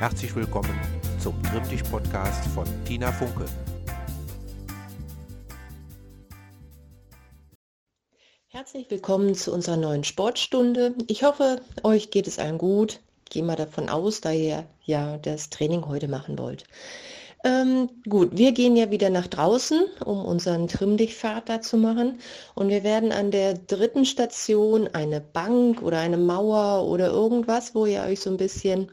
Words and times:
Herzlich 0.00 0.34
willkommen 0.34 0.76
zum 1.20 1.40
Trimm-Dich-Podcast 1.44 2.44
von 2.48 2.66
Tina 2.84 3.12
Funke. 3.12 3.46
Herzlich 8.48 8.90
willkommen 8.90 9.36
zu 9.36 9.52
unserer 9.52 9.76
neuen 9.76 10.02
Sportstunde. 10.02 10.96
Ich 11.06 11.22
hoffe, 11.22 11.60
euch 11.84 12.10
geht 12.10 12.26
es 12.26 12.40
allen 12.40 12.58
gut. 12.58 12.98
Ich 13.24 13.30
gehe 13.34 13.44
mal 13.44 13.54
davon 13.54 13.88
aus, 13.88 14.20
da 14.20 14.32
ihr 14.32 14.66
ja 14.82 15.16
das 15.18 15.48
Training 15.50 15.86
heute 15.86 16.08
machen 16.08 16.36
wollt. 16.38 16.64
Ähm, 17.44 17.88
gut, 18.08 18.36
wir 18.36 18.52
gehen 18.52 18.74
ja 18.74 18.90
wieder 18.90 19.10
nach 19.10 19.28
draußen, 19.28 19.84
um 20.04 20.24
unseren 20.24 20.66
Trimm-Dich-Fahrt 20.66 21.48
da 21.48 21.60
zu 21.60 21.76
machen. 21.76 22.18
Und 22.54 22.68
wir 22.68 22.82
werden 22.82 23.12
an 23.12 23.30
der 23.30 23.54
dritten 23.54 24.06
Station 24.06 24.88
eine 24.92 25.20
Bank 25.20 25.82
oder 25.82 25.98
eine 25.98 26.16
Mauer 26.16 26.84
oder 26.88 27.08
irgendwas, 27.08 27.74
wo 27.76 27.86
ihr 27.86 28.02
euch 28.02 28.20
so 28.20 28.30
ein 28.30 28.38
bisschen 28.38 28.90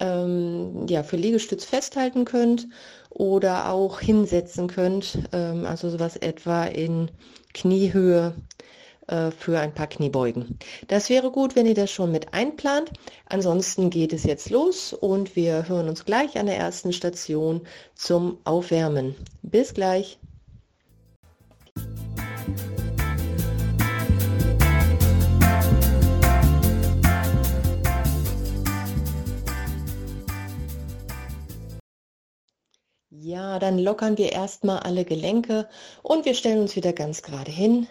ähm, 0.00 0.86
ja, 0.88 1.02
für 1.02 1.16
Liegestütz 1.16 1.64
festhalten 1.64 2.24
könnt 2.24 2.68
oder 3.10 3.70
auch 3.70 4.00
hinsetzen 4.00 4.68
könnt. 4.68 5.18
Ähm, 5.32 5.66
also 5.66 5.90
sowas 5.90 6.16
etwa 6.16 6.64
in 6.64 7.10
Kniehöhe 7.54 8.34
äh, 9.08 9.30
für 9.30 9.58
ein 9.58 9.72
paar 9.72 9.86
Kniebeugen. 9.86 10.58
Das 10.88 11.08
wäre 11.08 11.30
gut, 11.30 11.56
wenn 11.56 11.66
ihr 11.66 11.74
das 11.74 11.90
schon 11.90 12.10
mit 12.12 12.34
einplant. 12.34 12.92
Ansonsten 13.26 13.90
geht 13.90 14.12
es 14.12 14.24
jetzt 14.24 14.50
los 14.50 14.92
und 14.92 15.36
wir 15.36 15.68
hören 15.68 15.88
uns 15.88 16.04
gleich 16.04 16.38
an 16.38 16.46
der 16.46 16.56
ersten 16.58 16.92
Station 16.92 17.62
zum 17.94 18.38
Aufwärmen. 18.44 19.14
Bis 19.42 19.74
gleich. 19.74 20.18
Ja, 33.26 33.58
dann 33.58 33.80
lockern 33.80 34.18
wir 34.18 34.30
erstmal 34.30 34.78
alle 34.78 35.04
Gelenke 35.04 35.68
und 36.04 36.24
wir 36.26 36.34
stellen 36.34 36.60
uns 36.60 36.76
wieder 36.76 36.92
ganz 36.92 37.22
gerade 37.22 37.50
hin 37.50 37.88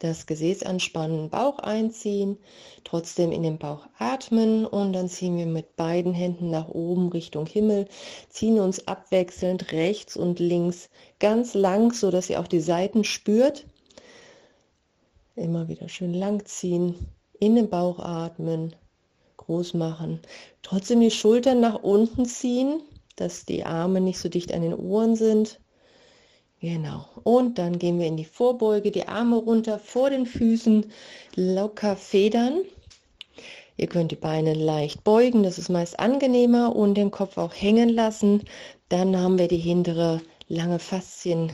das 0.00 0.26
Gesäß 0.26 0.64
anspannen, 0.64 1.30
Bauch 1.30 1.60
einziehen, 1.60 2.36
trotzdem 2.82 3.30
in 3.30 3.44
den 3.44 3.60
Bauch 3.60 3.86
atmen 4.00 4.66
und 4.66 4.92
dann 4.92 5.08
ziehen 5.08 5.36
wir 5.36 5.46
mit 5.46 5.76
beiden 5.76 6.12
Händen 6.14 6.50
nach 6.50 6.68
oben 6.68 7.10
Richtung 7.10 7.46
Himmel, 7.46 7.86
ziehen 8.28 8.58
uns 8.58 8.88
abwechselnd 8.88 9.70
rechts 9.70 10.16
und 10.16 10.40
links 10.40 10.90
ganz 11.20 11.54
lang, 11.54 11.92
so 11.92 12.10
dass 12.10 12.28
ihr 12.28 12.40
auch 12.40 12.48
die 12.48 12.58
Seiten 12.58 13.04
spürt. 13.04 13.64
Immer 15.36 15.68
wieder 15.68 15.88
schön 15.88 16.12
lang 16.12 16.44
ziehen, 16.44 16.96
in 17.38 17.54
den 17.54 17.70
Bauch 17.70 18.00
atmen, 18.00 18.74
groß 19.36 19.74
machen, 19.74 20.18
trotzdem 20.62 20.98
die 20.98 21.12
Schultern 21.12 21.60
nach 21.60 21.84
unten 21.84 22.26
ziehen, 22.26 22.82
dass 23.16 23.44
die 23.44 23.64
Arme 23.64 24.00
nicht 24.00 24.18
so 24.18 24.28
dicht 24.28 24.52
an 24.52 24.62
den 24.62 24.74
Ohren 24.74 25.16
sind. 25.16 25.60
Genau. 26.60 27.06
Und 27.24 27.58
dann 27.58 27.78
gehen 27.78 27.98
wir 27.98 28.06
in 28.06 28.16
die 28.16 28.24
Vorbeuge, 28.24 28.92
die 28.92 29.08
Arme 29.08 29.36
runter 29.36 29.78
vor 29.80 30.10
den 30.10 30.26
Füßen, 30.26 30.92
locker 31.34 31.96
federn. 31.96 32.62
Ihr 33.76 33.88
könnt 33.88 34.12
die 34.12 34.16
Beine 34.16 34.54
leicht 34.54 35.02
beugen, 35.02 35.42
das 35.42 35.58
ist 35.58 35.70
meist 35.70 35.98
angenehmer 35.98 36.76
und 36.76 36.94
den 36.94 37.10
Kopf 37.10 37.36
auch 37.36 37.52
hängen 37.52 37.88
lassen. 37.88 38.44
Dann 38.88 39.16
haben 39.16 39.38
wir 39.38 39.48
die 39.48 39.56
hintere 39.56 40.20
lange 40.46 40.78
Faszien, 40.78 41.50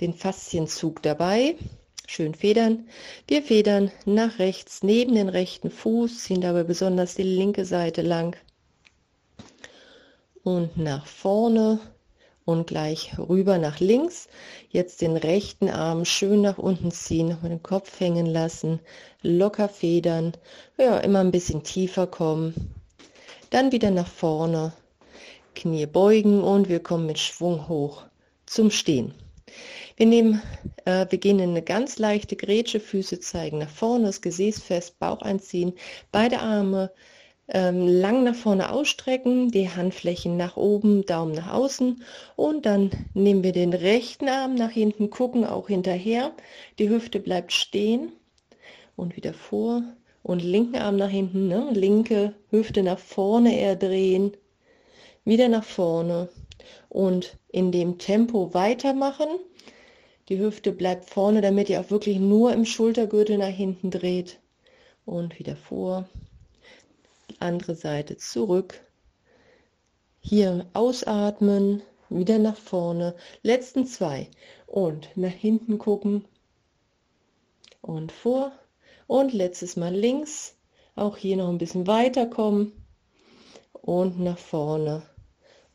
den 0.00 0.14
Faszienzug 0.14 1.02
dabei. 1.02 1.56
Schön 2.06 2.34
federn. 2.34 2.88
Wir 3.26 3.42
federn 3.42 3.90
nach 4.04 4.38
rechts 4.38 4.82
neben 4.82 5.14
den 5.14 5.28
rechten 5.28 5.70
Fuß, 5.70 6.22
ziehen 6.22 6.40
dabei 6.40 6.62
besonders 6.62 7.16
die 7.16 7.24
linke 7.24 7.64
Seite 7.64 8.00
lang 8.00 8.36
und 10.46 10.76
nach 10.76 11.06
vorne 11.06 11.80
und 12.44 12.68
gleich 12.68 13.18
rüber 13.18 13.58
nach 13.58 13.80
links. 13.80 14.28
Jetzt 14.70 15.00
den 15.00 15.16
rechten 15.16 15.68
Arm 15.68 16.04
schön 16.04 16.40
nach 16.42 16.56
unten 16.56 16.92
ziehen, 16.92 17.28
nochmal 17.28 17.50
den 17.50 17.64
Kopf 17.64 17.98
hängen 17.98 18.26
lassen, 18.26 18.78
locker 19.22 19.68
federn, 19.68 20.34
ja, 20.78 20.98
immer 20.98 21.18
ein 21.18 21.32
bisschen 21.32 21.64
tiefer 21.64 22.06
kommen. 22.06 22.72
Dann 23.50 23.72
wieder 23.72 23.90
nach 23.90 24.06
vorne, 24.06 24.72
Knie 25.56 25.86
beugen 25.86 26.44
und 26.44 26.68
wir 26.68 26.78
kommen 26.78 27.06
mit 27.06 27.18
Schwung 27.18 27.66
hoch 27.66 28.04
zum 28.46 28.70
Stehen. 28.70 29.14
Wir 29.96 30.06
nehmen, 30.06 30.40
äh, 30.84 31.06
wir 31.10 31.18
gehen 31.18 31.40
in 31.40 31.50
eine 31.50 31.62
ganz 31.62 31.98
leichte 31.98 32.36
Grätsche, 32.36 32.78
Füße 32.78 33.18
zeigen 33.18 33.58
nach 33.58 33.70
vorne, 33.70 34.06
das 34.06 34.20
Gesäß 34.20 34.60
fest, 34.60 35.00
Bauch 35.00 35.22
einziehen, 35.22 35.72
beide 36.12 36.38
Arme 36.38 36.92
ähm, 37.48 37.86
lang 37.86 38.24
nach 38.24 38.34
vorne 38.34 38.72
ausstrecken, 38.72 39.50
die 39.50 39.70
Handflächen 39.70 40.36
nach 40.36 40.56
oben, 40.56 41.04
Daumen 41.06 41.32
nach 41.32 41.52
außen 41.52 42.02
und 42.34 42.66
dann 42.66 42.90
nehmen 43.14 43.44
wir 43.44 43.52
den 43.52 43.72
rechten 43.72 44.28
Arm 44.28 44.54
nach 44.54 44.70
hinten, 44.70 45.10
gucken 45.10 45.44
auch 45.44 45.68
hinterher, 45.68 46.32
die 46.78 46.88
Hüfte 46.88 47.20
bleibt 47.20 47.52
stehen 47.52 48.12
und 48.96 49.16
wieder 49.16 49.32
vor 49.32 49.82
und 50.22 50.42
linken 50.42 50.76
Arm 50.76 50.96
nach 50.96 51.10
hinten, 51.10 51.46
ne? 51.48 51.68
linke 51.72 52.34
Hüfte 52.50 52.82
nach 52.82 52.98
vorne 52.98 53.56
eher 53.56 53.76
drehen, 53.76 54.36
wieder 55.24 55.48
nach 55.48 55.64
vorne 55.64 56.28
und 56.88 57.38
in 57.48 57.70
dem 57.70 57.98
Tempo 57.98 58.54
weitermachen. 58.54 59.28
Die 60.28 60.40
Hüfte 60.40 60.72
bleibt 60.72 61.08
vorne, 61.08 61.40
damit 61.40 61.68
ihr 61.68 61.80
auch 61.80 61.90
wirklich 61.90 62.18
nur 62.18 62.52
im 62.52 62.64
Schultergürtel 62.64 63.38
nach 63.38 63.46
hinten 63.46 63.92
dreht 63.92 64.40
und 65.04 65.38
wieder 65.38 65.54
vor 65.54 66.08
andere 67.46 67.74
Seite 67.74 68.16
zurück. 68.16 68.80
Hier 70.20 70.66
ausatmen, 70.74 71.82
wieder 72.08 72.38
nach 72.38 72.56
vorne. 72.56 73.14
Letzten 73.42 73.86
zwei. 73.86 74.28
Und 74.66 75.08
nach 75.16 75.30
hinten 75.30 75.78
gucken. 75.78 76.24
Und 77.80 78.12
vor. 78.12 78.52
Und 79.06 79.32
letztes 79.32 79.76
Mal 79.76 79.94
links. 79.94 80.56
Auch 80.96 81.16
hier 81.16 81.36
noch 81.36 81.48
ein 81.48 81.58
bisschen 81.58 81.86
weiter 81.86 82.26
kommen. 82.26 82.72
Und 83.72 84.18
nach 84.18 84.38
vorne. 84.38 85.02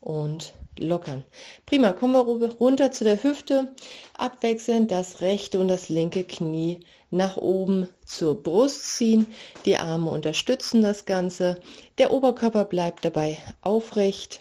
Und 0.00 0.52
lockern. 0.78 1.24
Prima, 1.66 1.92
kommen 1.92 2.14
wir 2.14 2.50
runter 2.54 2.92
zu 2.92 3.04
der 3.04 3.22
Hüfte. 3.22 3.74
Abwechselnd 4.16 4.90
das 4.90 5.20
rechte 5.20 5.60
und 5.60 5.68
das 5.68 5.88
linke 5.88 6.24
Knie 6.24 6.80
nach 7.10 7.36
oben 7.36 7.88
zur 8.04 8.42
Brust 8.42 8.96
ziehen. 8.96 9.26
Die 9.64 9.76
Arme 9.76 10.10
unterstützen 10.10 10.82
das 10.82 11.04
Ganze. 11.04 11.60
Der 11.98 12.12
Oberkörper 12.12 12.64
bleibt 12.64 13.04
dabei 13.04 13.38
aufrecht 13.60 14.40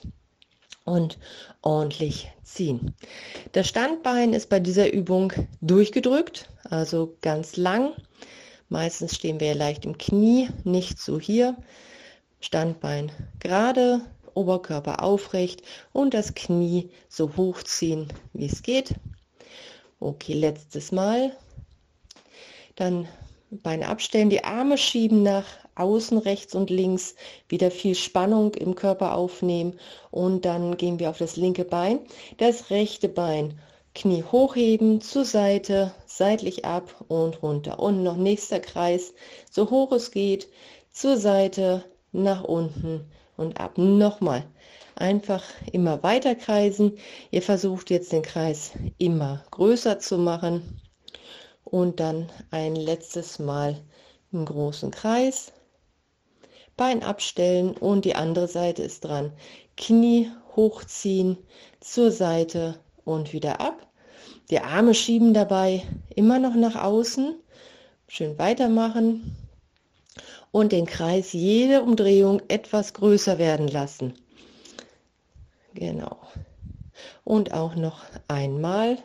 und 0.86 1.18
ordentlich 1.62 2.32
ziehen. 2.44 2.96
Das 3.52 3.68
Standbein 3.68 4.34
ist 4.34 4.50
bei 4.50 4.60
dieser 4.60 4.92
Übung 4.92 5.34
durchgedrückt, 5.62 6.50
also 6.64 7.16
ganz 7.22 7.58
lang. 7.58 7.94
Meistens 8.70 9.16
stehen 9.16 9.40
wir 9.40 9.54
leicht 9.54 9.86
im 9.86 9.98
Knie, 9.98 10.50
nicht 10.64 11.00
so 11.00 11.20
hier. 11.20 11.58
Standbein 12.40 13.12
gerade, 13.40 14.02
Oberkörper 14.36 15.04
aufrecht 15.04 15.62
und 15.94 16.14
das 16.14 16.34
Knie 16.34 16.90
so 17.10 17.36
hoch 17.36 17.64
ziehen, 17.64 18.08
wie 18.34 18.46
es 18.46 18.64
geht. 18.64 18.96
Okay, 20.00 20.34
letztes 20.34 20.92
Mal. 20.92 21.36
Dann 22.76 23.08
Beine 23.52 23.90
abstellen, 23.90 24.30
die 24.30 24.46
Arme 24.46 24.78
schieben 24.78 25.24
nach 25.24 25.46
außen, 25.76 26.18
rechts 26.20 26.56
und 26.56 26.70
links, 26.70 27.16
wieder 27.50 27.70
viel 27.70 27.96
Spannung 27.96 28.54
im 28.54 28.76
Körper 28.76 29.16
aufnehmen 29.16 29.78
und 30.10 30.46
dann 30.46 30.78
gehen 30.78 31.00
wir 31.00 31.10
auf 31.10 31.18
das 31.18 31.36
linke 31.36 31.66
Bein. 31.66 32.00
Das 32.38 32.70
rechte 32.70 33.10
Bein, 33.10 33.60
Knie 33.94 34.24
hochheben, 34.24 35.02
zur 35.02 35.26
Seite, 35.26 35.94
seitlich 36.06 36.64
ab 36.64 37.04
und 37.10 37.44
runter. 37.44 37.80
Und 37.80 38.04
noch 38.04 38.16
nächster 38.16 38.62
Kreis, 38.62 39.14
so 39.50 39.70
hoch 39.70 39.92
es 39.92 40.12
geht, 40.12 40.48
zur 40.92 41.18
Seite, 41.18 41.84
nach 42.14 42.44
unten 42.44 43.12
und 43.42 43.60
ab. 43.60 43.78
Nochmal. 43.78 44.46
Einfach 44.96 45.44
immer 45.72 46.04
weiter 46.04 46.36
kreisen. 46.36 46.98
Ihr 47.32 47.42
versucht 47.42 47.90
jetzt 47.90 48.12
den 48.12 48.22
Kreis 48.22 48.72
immer 48.98 49.44
größer 49.52 50.00
zu 50.00 50.18
machen. 50.18 50.80
Und 51.64 52.00
dann 52.00 52.30
ein 52.52 52.76
letztes 52.76 53.40
Mal 53.40 53.82
einen 54.32 54.46
großen 54.46 54.92
Kreis. 54.92 55.52
Bein 56.78 57.04
abstellen 57.04 57.76
und 57.78 58.06
die 58.06 58.16
andere 58.16 58.48
Seite 58.48 58.84
ist 58.84 59.02
dran. 59.02 59.34
Knie 59.78 60.30
hochziehen 60.56 61.38
zur 61.80 62.12
Seite 62.12 62.80
und 63.04 63.34
wieder 63.34 63.60
ab. 63.62 63.88
Die 64.50 64.60
Arme 64.60 64.94
schieben 64.94 65.34
dabei 65.34 65.84
immer 66.16 66.40
noch 66.40 66.56
nach 66.56 66.76
außen. 66.76 67.36
Schön 68.08 68.38
weitermachen 68.38 69.38
und 70.52 70.72
den 70.72 70.86
Kreis 70.86 71.34
jede 71.34 71.82
Umdrehung 71.82 72.42
etwas 72.48 72.94
größer 72.94 73.38
werden 73.38 73.68
lassen. 73.68 74.14
Genau. 75.74 76.18
Und 77.24 77.54
auch 77.54 77.76
noch 77.76 78.04
einmal 78.28 78.98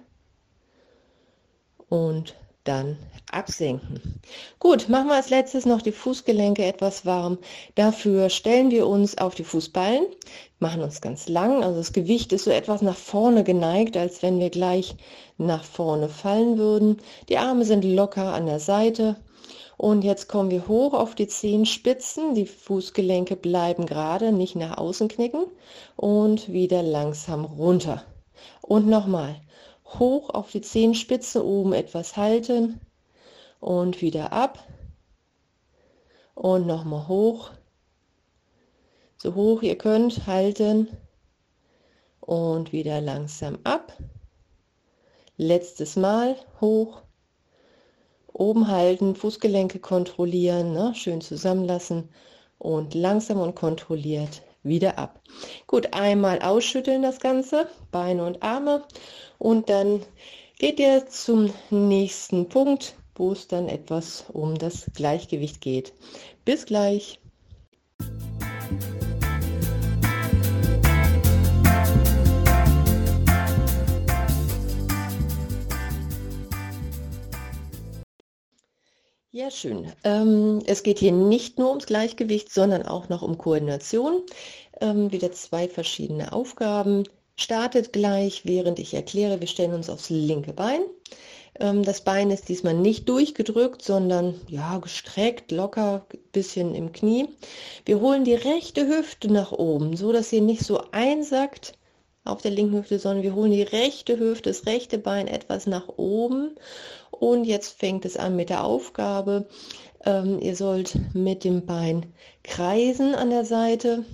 und 1.89 2.35
dann 2.65 2.99
absenken. 3.31 4.21
Gut, 4.59 4.89
machen 4.89 5.09
wir 5.09 5.15
als 5.15 5.31
letztes 5.31 5.67
noch 5.67 5.83
die 5.83 5.93
Fußgelenke 5.93 6.65
etwas 6.65 7.07
warm. 7.07 7.39
Dafür 7.75 8.29
stellen 8.29 8.71
wir 8.71 8.87
uns 8.87 9.19
auf 9.19 9.35
die 9.35 9.45
Fußballen, 9.45 10.07
machen 10.59 10.83
uns 10.83 11.01
ganz 11.01 11.29
lang, 11.29 11.63
also 11.63 11.79
das 11.79 11.93
Gewicht 11.93 12.33
ist 12.33 12.45
so 12.45 12.51
etwas 12.51 12.83
nach 12.83 12.97
vorne 12.97 13.45
geneigt, 13.45 13.97
als 13.97 14.23
wenn 14.23 14.39
wir 14.39 14.51
gleich 14.51 14.97
nach 15.39 15.65
vorne 15.65 16.09
fallen 16.09 16.59
würden. 16.59 16.99
Die 17.29 17.39
Arme 17.39 17.65
sind 17.65 17.85
locker 17.85 18.33
an 18.33 18.47
der 18.47 18.61
Seite. 18.61 19.17
Und 19.77 20.03
jetzt 20.03 20.29
kommen 20.29 20.51
wir 20.51 20.69
hoch 20.69 20.95
auf 20.95 21.15
die 21.15 21.29
Zehenspitzen. 21.29 22.35
Die 22.35 22.47
Fußgelenke 22.47 23.37
bleiben 23.37 23.87
gerade, 23.87 24.33
nicht 24.33 24.57
nach 24.57 24.79
außen 24.79 25.09
knicken. 25.09 25.47
Und 25.97 26.51
wieder 26.53 26.83
langsam 26.83 27.45
runter. 27.45 28.03
Und 28.63 28.87
nochmal. 28.87 29.37
Hoch 29.85 30.31
auf 30.31 30.51
die 30.51 30.63
Zehenspitze 30.63 31.45
oben 31.47 31.73
etwas 31.73 32.17
halten 32.17 32.81
und 33.61 34.03
wieder 34.03 34.33
ab 34.33 34.67
und 36.35 36.67
nochmal 36.67 37.09
hoch. 37.09 37.51
So 39.17 39.35
hoch 39.35 39.63
ihr 39.63 39.79
könnt, 39.79 40.27
halten 40.27 40.89
und 42.21 42.73
wieder 42.73 43.01
langsam 43.01 43.59
ab. 43.65 43.97
Letztes 45.37 45.97
Mal 45.97 46.37
hoch, 46.61 47.03
oben 48.39 48.69
halten, 48.69 49.17
Fußgelenke 49.17 49.79
kontrollieren, 49.79 50.73
ne? 50.73 50.93
schön 50.95 51.21
zusammenlassen 51.21 52.09
und 52.59 52.95
langsam 52.95 53.41
und 53.41 53.55
kontrolliert 53.55 54.43
wieder 54.63 54.99
ab. 54.99 55.21
Gut, 55.67 55.93
einmal 55.93 56.41
ausschütteln 56.41 57.03
das 57.03 57.21
Ganze, 57.21 57.69
Beine 57.91 58.25
und 58.27 58.43
Arme 58.43 58.83
und 59.39 59.69
dann 59.69 60.03
geht 60.59 60.81
ihr 60.81 61.07
zum 61.07 61.51
nächsten 61.71 62.49
Punkt 62.49 62.97
wo 63.17 63.33
es 63.33 63.49
dann 63.49 63.69
etwas 63.69 64.27
um 64.33 64.57
das 64.57 64.87
Gleichgewicht 64.95 65.61
geht. 65.61 65.93
Bis 66.45 66.67
gleich. 66.67 67.19
Ja, 79.37 79.51
schön. 79.51 79.93
Ähm, 80.03 80.63
es 80.65 80.83
geht 80.83 80.99
hier 80.99 81.13
nicht 81.13 81.59
nur 81.59 81.69
ums 81.69 81.85
Gleichgewicht, 81.85 82.51
sondern 82.51 82.85
auch 82.85 83.11
noch 83.11 83.21
um 83.21 83.37
Koordination. 83.37 84.23
Ähm, 84.81 85.13
wieder 85.13 85.31
zwei 85.31 85.69
verschiedene 85.69 86.33
Aufgaben. 86.33 87.05
Startet 87.37 87.93
gleich, 87.93 88.47
während 88.47 88.79
ich 88.79 88.95
erkläre, 88.95 89.39
wir 89.39 89.47
stellen 89.47 89.75
uns 89.75 89.91
aufs 89.91 90.09
linke 90.09 90.55
Bein. 90.55 90.81
Ähm, 91.61 91.83
das 91.83 92.01
Bein 92.01 92.31
ist 92.31 92.49
diesmal 92.49 92.73
nicht 92.73 93.11
durchgedrückt, 93.11 93.83
sondern 93.83 94.41
ja, 94.49 94.79
gestreckt, 94.79 95.53
locker, 95.53 96.07
bisschen 96.33 96.75
im 96.75 96.93
Knie. 96.93 97.29
Wir 97.85 98.01
holen 98.01 98.25
die 98.25 98.33
rechte 98.33 98.87
Hüfte 98.87 99.31
nach 99.31 99.53
oben, 99.53 99.99
so 99.99 100.13
dass 100.13 100.31
sie 100.31 100.41
nicht 100.41 100.63
so 100.63 100.81
einsackt 100.93 101.75
auf 102.27 102.43
der 102.43 102.51
linken 102.51 102.77
Hüfte, 102.77 102.99
sondern 102.99 103.23
wir 103.23 103.35
holen 103.35 103.53
die 103.53 103.63
rechte 103.63 104.19
Hüfte, 104.19 104.51
das 104.51 104.67
rechte 104.67 104.99
Bein 104.99 105.29
etwas 105.29 105.67
nach 105.67 105.89
oben. 105.97 106.57
Und 107.11 107.45
jetzt 107.45 107.79
fängt 107.79 108.05
es 108.05 108.17
an 108.17 108.37
mit 108.37 108.51
der 108.51 108.65
Aufgabe. 108.65 109.47
Ähm, 110.05 110.41
ihr 110.41 110.57
sollt 110.57 110.99
mit 111.15 111.45
dem 111.45 111.67
Bein 111.67 112.13
kreisen 112.43 113.15
an 113.15 113.31
der 113.31 113.45
Seite. 113.45 114.05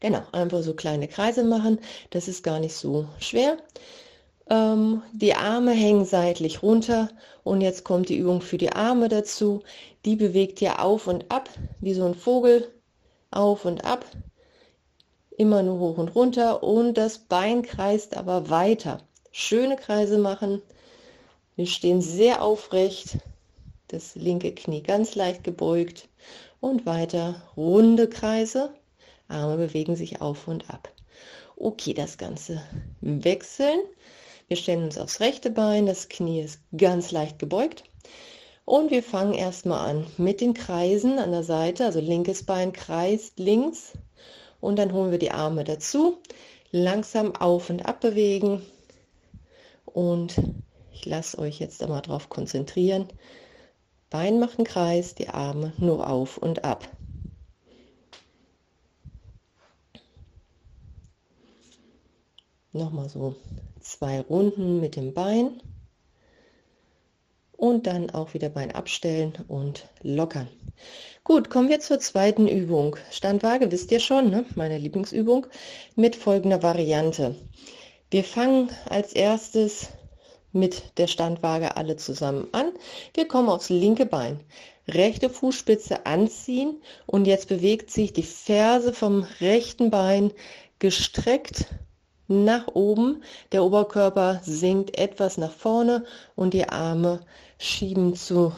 Genau, 0.00 0.22
einfach 0.32 0.62
so 0.62 0.74
kleine 0.74 1.08
Kreise 1.08 1.44
machen. 1.44 1.78
Das 2.10 2.28
ist 2.28 2.42
gar 2.42 2.60
nicht 2.60 2.74
so 2.74 3.06
schwer. 3.18 3.56
Ähm, 4.50 5.02
die 5.12 5.34
Arme 5.34 5.72
hängen 5.72 6.04
seitlich 6.04 6.62
runter 6.62 7.08
und 7.42 7.62
jetzt 7.62 7.84
kommt 7.84 8.10
die 8.10 8.18
Übung 8.18 8.42
für 8.42 8.58
die 8.58 8.72
Arme 8.72 9.08
dazu. 9.08 9.62
Die 10.04 10.16
bewegt 10.16 10.60
ihr 10.60 10.82
auf 10.82 11.06
und 11.06 11.30
ab, 11.30 11.48
wie 11.80 11.94
so 11.94 12.04
ein 12.04 12.14
Vogel, 12.14 12.68
auf 13.30 13.64
und 13.64 13.84
ab, 13.84 14.04
immer 15.36 15.62
nur 15.62 15.78
hoch 15.78 15.98
und 15.98 16.14
runter 16.14 16.62
und 16.62 16.94
das 16.94 17.18
Bein 17.18 17.62
kreist 17.62 18.16
aber 18.16 18.50
weiter. 18.50 18.98
Schöne 19.32 19.76
Kreise 19.76 20.18
machen. 20.18 20.62
Wir 21.56 21.66
stehen 21.66 22.00
sehr 22.00 22.42
aufrecht, 22.42 23.18
das 23.88 24.14
linke 24.14 24.52
Knie 24.52 24.82
ganz 24.82 25.14
leicht 25.14 25.44
gebeugt 25.44 26.08
und 26.60 26.86
weiter 26.86 27.42
runde 27.56 28.08
Kreise. 28.08 28.70
Arme 29.28 29.56
bewegen 29.56 29.96
sich 29.96 30.20
auf 30.20 30.48
und 30.48 30.70
ab. 30.70 30.88
Okay, 31.56 31.94
das 31.94 32.18
Ganze 32.18 32.62
wechseln. 33.00 33.78
Wir 34.48 34.56
stellen 34.56 34.84
uns 34.84 34.98
aufs 34.98 35.20
rechte 35.20 35.50
Bein, 35.50 35.86
das 35.86 36.08
Knie 36.08 36.42
ist 36.42 36.60
ganz 36.76 37.10
leicht 37.12 37.38
gebeugt. 37.38 37.84
Und 38.64 38.90
wir 38.90 39.02
fangen 39.02 39.34
erstmal 39.34 39.90
an 39.90 40.06
mit 40.16 40.40
den 40.40 40.54
Kreisen 40.54 41.18
an 41.18 41.32
der 41.32 41.42
Seite, 41.42 41.84
also 41.84 42.00
linkes 42.00 42.44
Bein 42.44 42.72
kreist 42.72 43.38
links 43.38 43.92
und 44.64 44.76
dann 44.76 44.94
holen 44.94 45.10
wir 45.10 45.18
die 45.18 45.30
Arme 45.30 45.62
dazu, 45.62 46.16
langsam 46.70 47.36
auf 47.36 47.68
und 47.68 47.84
ab 47.84 48.00
bewegen 48.00 48.62
und 49.84 50.40
ich 50.90 51.04
lasse 51.04 51.38
euch 51.38 51.60
jetzt 51.60 51.82
einmal 51.82 52.00
darauf 52.00 52.30
konzentrieren. 52.30 53.06
Bein 54.08 54.40
macht 54.40 54.58
einen 54.58 54.66
Kreis, 54.66 55.14
die 55.14 55.28
Arme 55.28 55.74
nur 55.76 56.08
auf 56.08 56.38
und 56.38 56.64
ab. 56.64 56.88
Nochmal 62.72 63.10
so 63.10 63.36
zwei 63.80 64.22
Runden 64.22 64.80
mit 64.80 64.96
dem 64.96 65.12
Bein 65.12 65.60
und 67.56 67.86
dann 67.86 68.10
auch 68.10 68.34
wieder 68.34 68.48
Bein 68.48 68.72
abstellen 68.72 69.32
und 69.48 69.88
lockern. 70.02 70.48
Gut, 71.22 71.50
kommen 71.50 71.68
wir 71.68 71.80
zur 71.80 72.00
zweiten 72.00 72.48
Übung. 72.48 72.96
Standwaage 73.10 73.70
wisst 73.70 73.90
ihr 73.92 74.00
schon, 74.00 74.30
ne? 74.30 74.44
meine 74.56 74.78
Lieblingsübung, 74.78 75.46
mit 75.96 76.16
folgender 76.16 76.62
Variante. 76.62 77.34
Wir 78.10 78.24
fangen 78.24 78.70
als 78.88 79.12
erstes 79.12 79.88
mit 80.52 80.98
der 80.98 81.06
Standwaage 81.06 81.76
alle 81.76 81.96
zusammen 81.96 82.48
an. 82.52 82.72
Wir 83.14 83.26
kommen 83.26 83.48
aufs 83.48 83.70
linke 83.70 84.06
Bein. 84.06 84.40
Rechte 84.86 85.30
Fußspitze 85.30 86.06
anziehen 86.06 86.82
und 87.06 87.26
jetzt 87.26 87.48
bewegt 87.48 87.90
sich 87.90 88.12
die 88.12 88.22
Ferse 88.22 88.92
vom 88.92 89.26
rechten 89.40 89.90
Bein 89.90 90.30
gestreckt 90.78 91.66
nach 92.28 92.68
oben. 92.68 93.22
Der 93.52 93.64
Oberkörper 93.64 94.40
sinkt 94.42 94.98
etwas 94.98 95.38
nach 95.38 95.52
vorne 95.52 96.04
und 96.36 96.54
die 96.54 96.68
Arme 96.68 97.20
schieben 97.58 98.14
zu, 98.14 98.52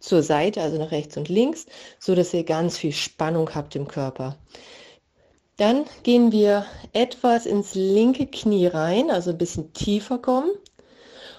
zur 0.00 0.22
Seite, 0.22 0.62
also 0.62 0.78
nach 0.78 0.90
rechts 0.90 1.16
und 1.16 1.28
links, 1.28 1.66
so 1.98 2.14
dass 2.14 2.34
ihr 2.34 2.44
ganz 2.44 2.78
viel 2.78 2.92
Spannung 2.92 3.54
habt 3.54 3.74
im 3.76 3.88
Körper. 3.88 4.36
Dann 5.56 5.86
gehen 6.04 6.30
wir 6.30 6.66
etwas 6.92 7.44
ins 7.44 7.74
linke 7.74 8.26
Knie 8.26 8.68
rein, 8.68 9.10
also 9.10 9.30
ein 9.30 9.38
bisschen 9.38 9.72
tiefer 9.72 10.18
kommen. 10.18 10.50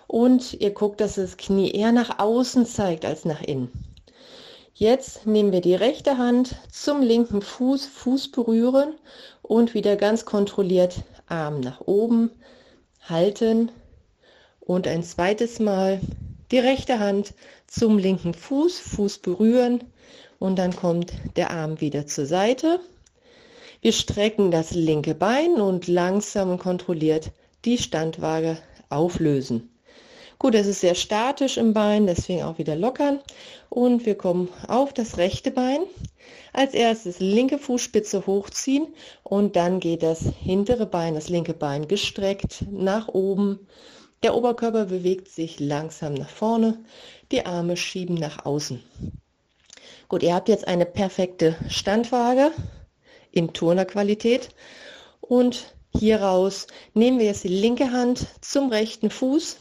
Und 0.08 0.56
ihr 0.56 0.72
guckt, 0.72 1.00
dass 1.00 1.16
das 1.16 1.38
Knie 1.38 1.72
eher 1.72 1.92
nach 1.92 2.20
außen 2.20 2.66
zeigt 2.66 3.06
als 3.06 3.26
nach 3.26 3.42
innen. 3.42 3.72
Jetzt 4.74 5.26
nehmen 5.26 5.52
wir 5.52 5.62
die 5.62 5.76
rechte 5.76 6.18
Hand 6.18 6.56
zum 6.72 7.02
linken 7.02 7.42
Fuß, 7.42 7.86
Fuß 7.86 8.32
berühren 8.32 8.94
und 9.42 9.74
wieder 9.74 9.96
ganz 9.98 10.26
kontrolliert 10.26 10.96
Arm 11.30 11.60
nach 11.60 11.82
oben 11.82 12.32
halten 13.02 13.72
und 14.60 14.88
ein 14.88 15.04
zweites 15.04 15.60
Mal 15.60 16.02
die 16.52 16.60
rechte 16.60 17.00
Hand 17.00 17.34
zum 17.68 17.98
linken 17.98 18.34
Fuß, 18.34 18.80
Fuß 18.80 19.20
berühren 19.20 19.84
und 20.40 20.58
dann 20.58 20.76
kommt 20.76 21.14
der 21.36 21.52
Arm 21.52 21.82
wieder 21.82 22.08
zur 22.08 22.26
Seite. 22.26 22.80
Wir 23.82 23.94
strecken 23.94 24.52
das 24.52 24.72
linke 24.72 25.16
Bein 25.16 25.56
und 25.62 25.88
langsam 25.88 26.50
und 26.52 26.60
kontrolliert 26.60 27.32
die 27.66 27.78
Standwaage 27.78 28.58
auflösen. 28.90 29.70
Gut, 30.42 30.56
es 30.56 30.68
ist 30.68 30.80
sehr 30.80 30.96
statisch 30.96 31.58
im 31.58 31.74
Bein, 31.74 32.08
deswegen 32.08 32.44
auch 32.44 32.58
wieder 32.58 32.78
lockern. 32.78 33.20
Und 33.68 34.06
wir 34.06 34.16
kommen 34.16 34.48
auf 34.70 34.94
das 34.94 35.18
rechte 35.18 35.52
Bein. 35.52 35.82
Als 36.54 36.74
erstes 36.74 37.20
linke 37.20 37.60
Fußspitze 37.60 38.26
hochziehen 38.26 38.88
und 39.24 39.58
dann 39.58 39.82
geht 39.82 40.02
das 40.02 40.24
hintere 40.40 40.86
Bein, 40.86 41.16
das 41.16 41.28
linke 41.28 41.54
Bein 41.54 41.90
gestreckt 41.90 42.64
nach 42.72 43.10
oben. 43.10 43.68
Der 44.24 44.34
Oberkörper 44.34 44.86
bewegt 44.86 45.28
sich 45.28 45.60
langsam 45.60 46.14
nach 46.14 46.30
vorne, 46.30 46.80
die 47.34 47.46
Arme 47.46 47.76
schieben 47.76 48.16
nach 48.16 48.46
außen. 48.46 48.82
Gut, 50.08 50.24
ihr 50.24 50.34
habt 50.34 50.48
jetzt 50.48 50.70
eine 50.70 50.86
perfekte 50.86 51.58
Standwaage 51.68 52.52
in 53.32 53.52
Turnerqualität 53.52 54.50
und 55.20 55.76
hieraus 55.94 56.68
nehmen 56.94 57.20
wir 57.20 57.26
jetzt 57.26 57.44
die 57.44 57.50
linke 57.50 57.92
Hand 57.92 58.26
zum 58.40 58.70
rechten 58.70 59.10
Fuß, 59.10 59.58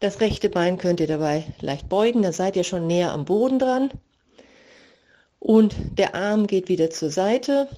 das 0.00 0.20
rechte 0.20 0.48
Bein 0.48 0.78
könnt 0.78 1.00
ihr 1.00 1.06
dabei 1.06 1.44
leicht 1.60 1.88
beugen, 1.88 2.22
da 2.22 2.32
seid 2.32 2.56
ihr 2.56 2.64
schon 2.64 2.86
näher 2.86 3.12
am 3.12 3.24
Boden 3.24 3.58
dran. 3.58 3.90
Und 5.38 5.74
der 5.98 6.14
Arm 6.14 6.46
geht 6.46 6.68
wieder 6.68 6.90
zur 6.90 7.10
Seite. 7.10 7.68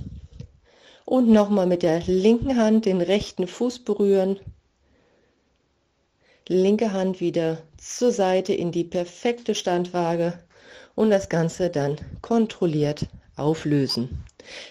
Und 1.05 1.29
nochmal 1.29 1.67
mit 1.67 1.83
der 1.83 2.01
linken 2.07 2.57
Hand 2.57 2.87
den 2.87 3.01
rechten 3.01 3.47
Fuß 3.47 3.81
berühren. 3.81 4.41
linke 6.49 6.93
Hand 6.93 7.21
wieder 7.21 7.59
zur 7.77 8.13
Seite 8.13 8.53
in 8.53 8.73
die 8.73 8.85
perfekte 8.85 9.55
Standwaage 9.55 10.39
und 10.95 11.11
das 11.11 11.29
Ganze 11.29 11.71
dann 11.71 11.97
kontrolliert 12.21 13.07
auflösen. 13.37 14.25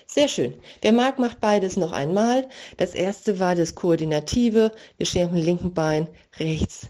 Sehr 0.05 0.27
schön. 0.27 0.53
Wer 0.81 0.91
mag, 0.91 1.17
macht 1.17 1.39
beides 1.39 1.77
noch 1.77 1.91
einmal. 1.91 2.47
Das 2.77 2.93
erste 2.93 3.39
war 3.39 3.55
das 3.55 3.75
Koordinative. 3.75 4.71
Wir 4.97 5.05
stehen 5.05 5.31
mit 5.31 5.41
dem 5.41 5.45
linken 5.45 5.73
Bein 5.73 6.07
rechts, 6.39 6.87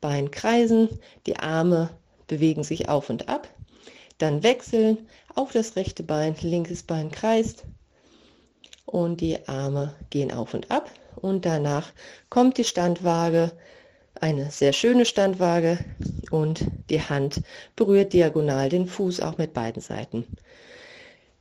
Bein 0.00 0.30
kreisen, 0.30 0.88
die 1.26 1.36
Arme 1.38 1.90
bewegen 2.26 2.64
sich 2.64 2.88
auf 2.88 3.10
und 3.10 3.28
ab. 3.28 3.48
Dann 4.18 4.42
wechseln, 4.42 5.08
auf 5.34 5.52
das 5.52 5.76
rechte 5.76 6.02
Bein, 6.02 6.34
linkes 6.40 6.82
Bein 6.82 7.10
kreist 7.10 7.64
und 8.86 9.20
die 9.20 9.48
Arme 9.48 9.94
gehen 10.10 10.32
auf 10.32 10.54
und 10.54 10.70
ab. 10.70 10.90
Und 11.16 11.44
danach 11.46 11.92
kommt 12.28 12.58
die 12.58 12.64
Standwaage, 12.64 13.52
eine 14.20 14.50
sehr 14.50 14.72
schöne 14.72 15.04
Standwaage 15.04 15.78
und 16.30 16.64
die 16.90 17.00
Hand 17.00 17.40
berührt 17.76 18.12
diagonal 18.12 18.68
den 18.68 18.86
Fuß 18.86 19.20
auch 19.20 19.38
mit 19.38 19.54
beiden 19.54 19.80
Seiten. 19.80 20.26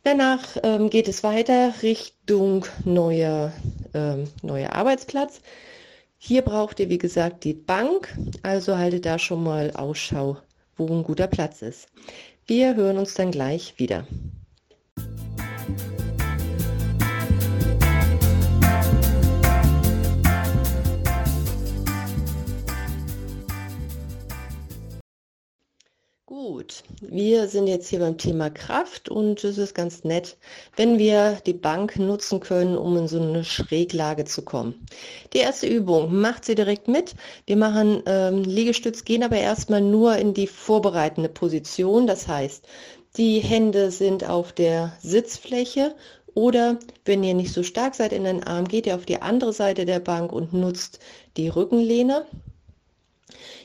Danach 0.04 0.58
ähm, 0.64 0.90
geht 0.90 1.08
es 1.08 1.24
weiter 1.24 1.74
Richtung 1.82 2.66
neuer, 2.86 3.52
ähm, 3.94 4.30
neuer 4.42 4.74
Arbeitsplatz. 4.74 5.42
Hier 6.22 6.42
braucht 6.42 6.82
ihr, 6.82 6.90
wie 6.90 6.98
gesagt, 6.98 7.46
die 7.46 7.54
Bank, 7.54 8.14
also 8.44 8.78
haltet 8.78 9.06
da 9.06 9.18
schon 9.18 9.42
mal 9.42 9.72
Ausschau, 9.72 10.38
wo 10.76 10.86
ein 10.88 11.04
guter 11.04 11.28
Platz 11.28 11.62
ist. 11.62 11.88
Wir 12.46 12.76
hören 12.76 12.98
uns 12.98 13.14
dann 13.14 13.32
gleich 13.32 13.80
wieder. 13.80 14.06
Gut, 26.30 26.84
wir 27.02 27.48
sind 27.48 27.66
jetzt 27.66 27.90
hier 27.90 27.98
beim 27.98 28.20
Thema 28.20 28.52
Kraft 28.52 29.10
und 29.10 29.44
es 29.44 29.58
ist 29.58 29.74
ganz 29.74 30.04
nett, 30.04 30.38
wenn 30.76 31.00
wir 31.00 31.40
die 31.48 31.54
Bank 31.54 31.98
nutzen 31.98 32.40
können, 32.40 32.78
um 32.78 32.96
in 32.98 33.08
so 33.08 33.20
eine 33.20 33.44
Schräglage 33.44 34.26
zu 34.26 34.44
kommen. 34.44 34.86
Die 35.34 35.40
erste 35.40 35.66
Übung, 35.66 36.14
macht 36.14 36.46
sie 36.46 36.54
direkt 36.54 36.88
mit. 36.88 37.16
Wir 37.48 37.58
machen 37.58 38.04
ähm, 38.06 38.44
Liegestütz, 38.44 39.06
gehen 39.06 39.24
aber 39.24 39.38
erstmal 39.38 39.82
nur 39.82 40.18
in 40.18 40.36
die 40.36 40.46
vorbereitende 40.46 41.30
Position. 41.30 42.06
Das 42.06 42.28
heißt, 42.28 42.64
die 43.18 43.40
Hände 43.40 43.90
sind 43.90 44.30
auf 44.30 44.54
der 44.54 44.94
Sitzfläche 45.02 45.96
oder 46.36 46.78
wenn 47.06 47.24
ihr 47.24 47.34
nicht 47.34 47.54
so 47.54 47.64
stark 47.64 47.96
seid 47.96 48.14
in 48.14 48.26
den 48.26 48.44
Arm, 48.44 48.68
geht 48.68 48.86
ihr 48.86 48.94
auf 48.94 49.08
die 49.08 49.24
andere 49.24 49.52
Seite 49.52 49.84
der 49.84 50.00
Bank 50.00 50.32
und 50.32 50.54
nutzt 50.54 51.00
die 51.38 51.50
Rückenlehne. 51.50 52.28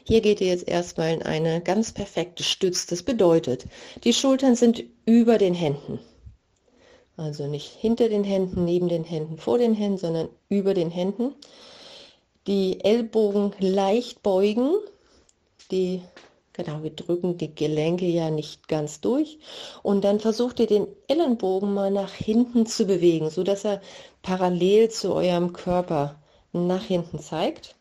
Hier 0.04 0.20
geht 0.20 0.40
ihr 0.40 0.48
jetzt 0.48 0.68
erstmal 0.68 1.12
in 1.12 1.22
eine 1.22 1.60
ganz 1.60 1.92
perfekte 1.92 2.42
Stütz. 2.42 2.86
Das 2.86 3.02
bedeutet, 3.02 3.66
die 4.04 4.12
Schultern 4.12 4.56
sind 4.56 4.84
über 5.06 5.38
den 5.38 5.54
Händen. 5.54 5.98
Also 7.16 7.46
nicht 7.46 7.68
hinter 7.68 8.08
den 8.08 8.24
Händen, 8.24 8.64
neben 8.64 8.88
den 8.88 9.04
Händen, 9.04 9.38
vor 9.38 9.58
den 9.58 9.74
Händen, 9.74 9.98
sondern 9.98 10.28
über 10.48 10.74
den 10.74 10.90
Händen. 10.90 11.34
Die 12.46 12.84
Ellbogen 12.84 13.52
leicht 13.60 14.22
beugen. 14.22 14.74
Die, 15.70 16.02
genau, 16.52 16.82
wir 16.82 16.90
drücken 16.90 17.38
die 17.38 17.54
Gelenke 17.54 18.06
ja 18.06 18.30
nicht 18.30 18.66
ganz 18.68 19.00
durch. 19.00 19.38
Und 19.82 20.02
dann 20.04 20.18
versucht 20.18 20.58
ihr 20.58 20.66
den 20.66 20.88
Ellenbogen 21.06 21.72
mal 21.72 21.90
nach 21.90 22.12
hinten 22.12 22.66
zu 22.66 22.84
bewegen, 22.84 23.30
sodass 23.30 23.64
er 23.64 23.80
parallel 24.22 24.90
zu 24.90 25.14
eurem 25.14 25.52
Körper 25.52 26.20
nach 26.52 26.84
hinten 26.84 27.20
zeigt. 27.20 27.73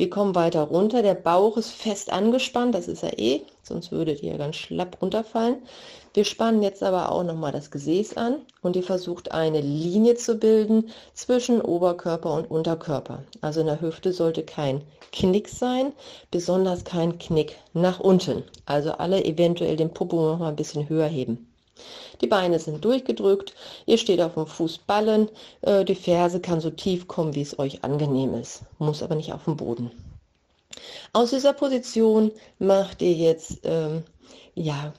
Wir 0.00 0.08
kommen 0.08 0.34
weiter 0.34 0.62
runter. 0.62 1.02
Der 1.02 1.12
Bauch 1.12 1.58
ist 1.58 1.72
fest 1.72 2.10
angespannt, 2.10 2.74
das 2.74 2.88
ist 2.88 3.02
er 3.02 3.18
eh, 3.18 3.42
sonst 3.62 3.92
würdet 3.92 4.22
ihr 4.22 4.38
ganz 4.38 4.56
schlapp 4.56 4.96
runterfallen. 5.02 5.56
Wir 6.14 6.24
spannen 6.24 6.62
jetzt 6.62 6.82
aber 6.82 7.12
auch 7.12 7.22
nochmal 7.22 7.52
das 7.52 7.70
Gesäß 7.70 8.16
an 8.16 8.36
und 8.62 8.76
ihr 8.76 8.82
versucht 8.82 9.32
eine 9.32 9.60
Linie 9.60 10.14
zu 10.14 10.38
bilden 10.38 10.88
zwischen 11.12 11.60
Oberkörper 11.60 12.32
und 12.32 12.50
Unterkörper. 12.50 13.24
Also 13.42 13.60
in 13.60 13.66
der 13.66 13.82
Hüfte 13.82 14.14
sollte 14.14 14.42
kein 14.42 14.80
Knick 15.12 15.48
sein, 15.50 15.92
besonders 16.30 16.84
kein 16.84 17.18
Knick 17.18 17.58
nach 17.74 18.00
unten. 18.00 18.42
Also 18.64 18.92
alle 18.92 19.22
eventuell 19.26 19.76
den 19.76 19.92
Popo 19.92 20.16
noch 20.16 20.38
mal 20.38 20.48
ein 20.48 20.56
bisschen 20.56 20.88
höher 20.88 21.08
heben. 21.08 21.49
Die 22.20 22.26
Beine 22.26 22.58
sind 22.58 22.84
durchgedrückt, 22.84 23.54
ihr 23.86 23.98
steht 23.98 24.20
auf 24.20 24.34
dem 24.34 24.46
Fußballen, 24.46 25.28
äh, 25.62 25.84
die 25.84 25.94
Ferse 25.94 26.40
kann 26.40 26.60
so 26.60 26.70
tief 26.70 27.08
kommen, 27.08 27.34
wie 27.34 27.42
es 27.42 27.58
euch 27.58 27.84
angenehm 27.84 28.34
ist, 28.34 28.62
muss 28.78 29.02
aber 29.02 29.14
nicht 29.14 29.32
auf 29.32 29.44
dem 29.44 29.56
Boden. 29.56 29.90
Aus 31.12 31.30
dieser 31.30 31.52
Position 31.52 32.30
macht 32.58 33.02
ihr 33.02 33.12
jetzt 33.12 33.60
ähm, 33.64 34.04
ja, 34.54 34.92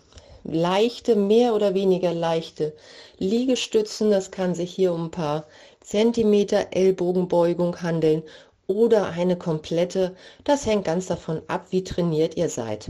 leichte, 0.44 1.16
mehr 1.16 1.56
oder 1.56 1.74
weniger 1.74 2.14
leichte 2.14 2.74
Liegestützen. 3.20 4.12
Das 4.12 4.32
kann 4.32 4.56
sich 4.56 4.74
hier 4.74 4.94
um 4.94 5.06
ein 5.06 5.12
paar 5.12 5.46
Zentimeter 5.80 6.68
Ellbogenbeugung 6.72 7.82
handeln 7.82 8.24
oder 8.68 9.08
eine 9.08 9.38
komplette. 9.38 10.16
Das 10.44 10.66
hängt 10.66 10.86
ganz 10.86 11.08
davon 11.08 11.42
ab, 11.48 11.68
wie 11.70 11.84
trainiert 11.84 12.38
ihr 12.38 12.50
seid. 12.50 12.90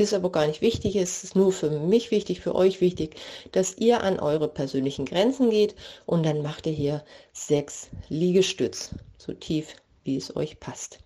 Ist 0.00 0.14
aber 0.14 0.32
gar 0.32 0.46
nicht 0.46 0.62
wichtig, 0.62 0.96
es 0.96 1.24
ist 1.24 1.36
nur 1.36 1.52
für 1.52 1.68
mich 1.68 2.10
wichtig, 2.10 2.40
für 2.40 2.54
euch 2.54 2.80
wichtig, 2.80 3.16
dass 3.52 3.76
ihr 3.76 4.02
an 4.02 4.18
eure 4.18 4.48
persönlichen 4.48 5.04
Grenzen 5.04 5.50
geht 5.50 5.74
und 6.06 6.24
dann 6.24 6.40
macht 6.40 6.66
ihr 6.66 6.72
hier 6.72 7.04
sechs 7.34 7.90
Liegestütz, 8.08 8.94
so 9.18 9.34
tief 9.34 9.76
wie 10.02 10.16
es 10.16 10.34
euch 10.34 10.58
passt. 10.58 11.00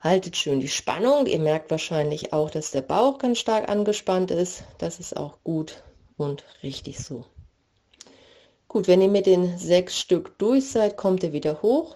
Haltet 0.00 0.36
schön 0.36 0.58
die 0.58 0.66
Spannung. 0.66 1.26
Ihr 1.26 1.38
merkt 1.38 1.70
wahrscheinlich 1.70 2.32
auch, 2.32 2.50
dass 2.50 2.72
der 2.72 2.82
Bauch 2.82 3.18
ganz 3.18 3.38
stark 3.38 3.68
angespannt 3.68 4.32
ist. 4.32 4.64
Das 4.78 4.98
ist 4.98 5.16
auch 5.16 5.38
gut 5.44 5.84
und 6.16 6.42
richtig 6.64 6.98
so. 6.98 7.24
Gut, 8.66 8.88
wenn 8.88 9.00
ihr 9.00 9.06
mit 9.06 9.26
den 9.26 9.58
sechs 9.58 9.96
Stück 9.96 10.36
durch 10.38 10.70
seid, 10.70 10.96
kommt 10.96 11.22
ihr 11.22 11.32
wieder 11.32 11.62
hoch 11.62 11.94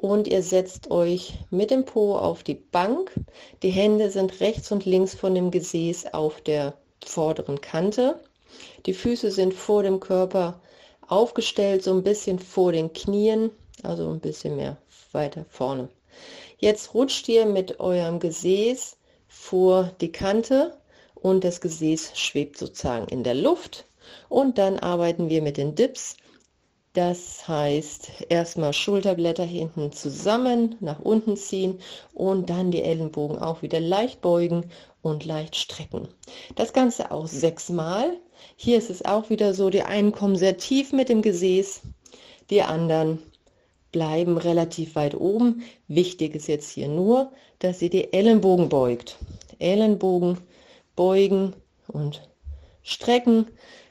und 0.00 0.28
ihr 0.28 0.42
setzt 0.42 0.90
euch 0.90 1.34
mit 1.50 1.70
dem 1.70 1.84
Po 1.84 2.16
auf 2.16 2.42
die 2.42 2.54
Bank. 2.54 3.12
Die 3.62 3.68
Hände 3.68 4.10
sind 4.10 4.40
rechts 4.40 4.72
und 4.72 4.86
links 4.86 5.14
von 5.14 5.34
dem 5.34 5.50
Gesäß 5.50 6.14
auf 6.14 6.40
der 6.40 6.72
vorderen 7.04 7.60
Kante. 7.60 8.18
Die 8.86 8.94
Füße 8.94 9.30
sind 9.30 9.52
vor 9.52 9.82
dem 9.82 10.00
Körper 10.00 10.58
aufgestellt, 11.06 11.84
so 11.84 11.92
ein 11.92 12.02
bisschen 12.02 12.38
vor 12.38 12.72
den 12.72 12.94
Knien, 12.94 13.50
also 13.82 14.08
ein 14.08 14.20
bisschen 14.20 14.56
mehr 14.56 14.78
weiter 15.12 15.44
vorne. 15.50 15.90
Jetzt 16.56 16.94
rutscht 16.94 17.28
ihr 17.28 17.44
mit 17.44 17.78
eurem 17.78 18.20
Gesäß 18.20 18.96
vor 19.28 19.92
die 20.00 20.12
Kante 20.12 20.78
und 21.14 21.44
das 21.44 21.60
Gesäß 21.60 22.12
schwebt 22.14 22.56
sozusagen 22.56 23.06
in 23.08 23.22
der 23.22 23.34
Luft. 23.34 23.84
Und 24.30 24.56
dann 24.56 24.78
arbeiten 24.78 25.28
wir 25.28 25.42
mit 25.42 25.58
den 25.58 25.74
Dips 25.74 26.16
das 26.92 27.46
heißt, 27.46 28.10
erstmal 28.28 28.72
Schulterblätter 28.72 29.44
hinten 29.44 29.92
zusammen, 29.92 30.74
nach 30.80 30.98
unten 30.98 31.36
ziehen 31.36 31.78
und 32.14 32.50
dann 32.50 32.72
die 32.72 32.82
Ellenbogen 32.82 33.38
auch 33.38 33.62
wieder 33.62 33.78
leicht 33.78 34.20
beugen 34.20 34.70
und 35.00 35.24
leicht 35.24 35.54
strecken. 35.54 36.08
Das 36.56 36.72
Ganze 36.72 37.12
auch 37.12 37.28
sechsmal. 37.28 38.16
Hier 38.56 38.76
ist 38.76 38.90
es 38.90 39.04
auch 39.04 39.30
wieder 39.30 39.54
so, 39.54 39.70
die 39.70 39.82
einen 39.82 40.10
kommen 40.10 40.36
sehr 40.36 40.56
tief 40.56 40.92
mit 40.92 41.08
dem 41.08 41.22
Gesäß, 41.22 41.82
die 42.50 42.62
anderen 42.62 43.22
bleiben 43.92 44.36
relativ 44.36 44.96
weit 44.96 45.14
oben. 45.14 45.62
Wichtig 45.86 46.34
ist 46.34 46.48
jetzt 46.48 46.70
hier 46.70 46.88
nur, 46.88 47.30
dass 47.60 47.82
ihr 47.82 47.90
die 47.90 48.12
Ellenbogen 48.12 48.68
beugt. 48.68 49.16
Ellenbogen 49.58 50.38
beugen 50.96 51.54
und 51.86 52.28
strecken, 52.82 53.46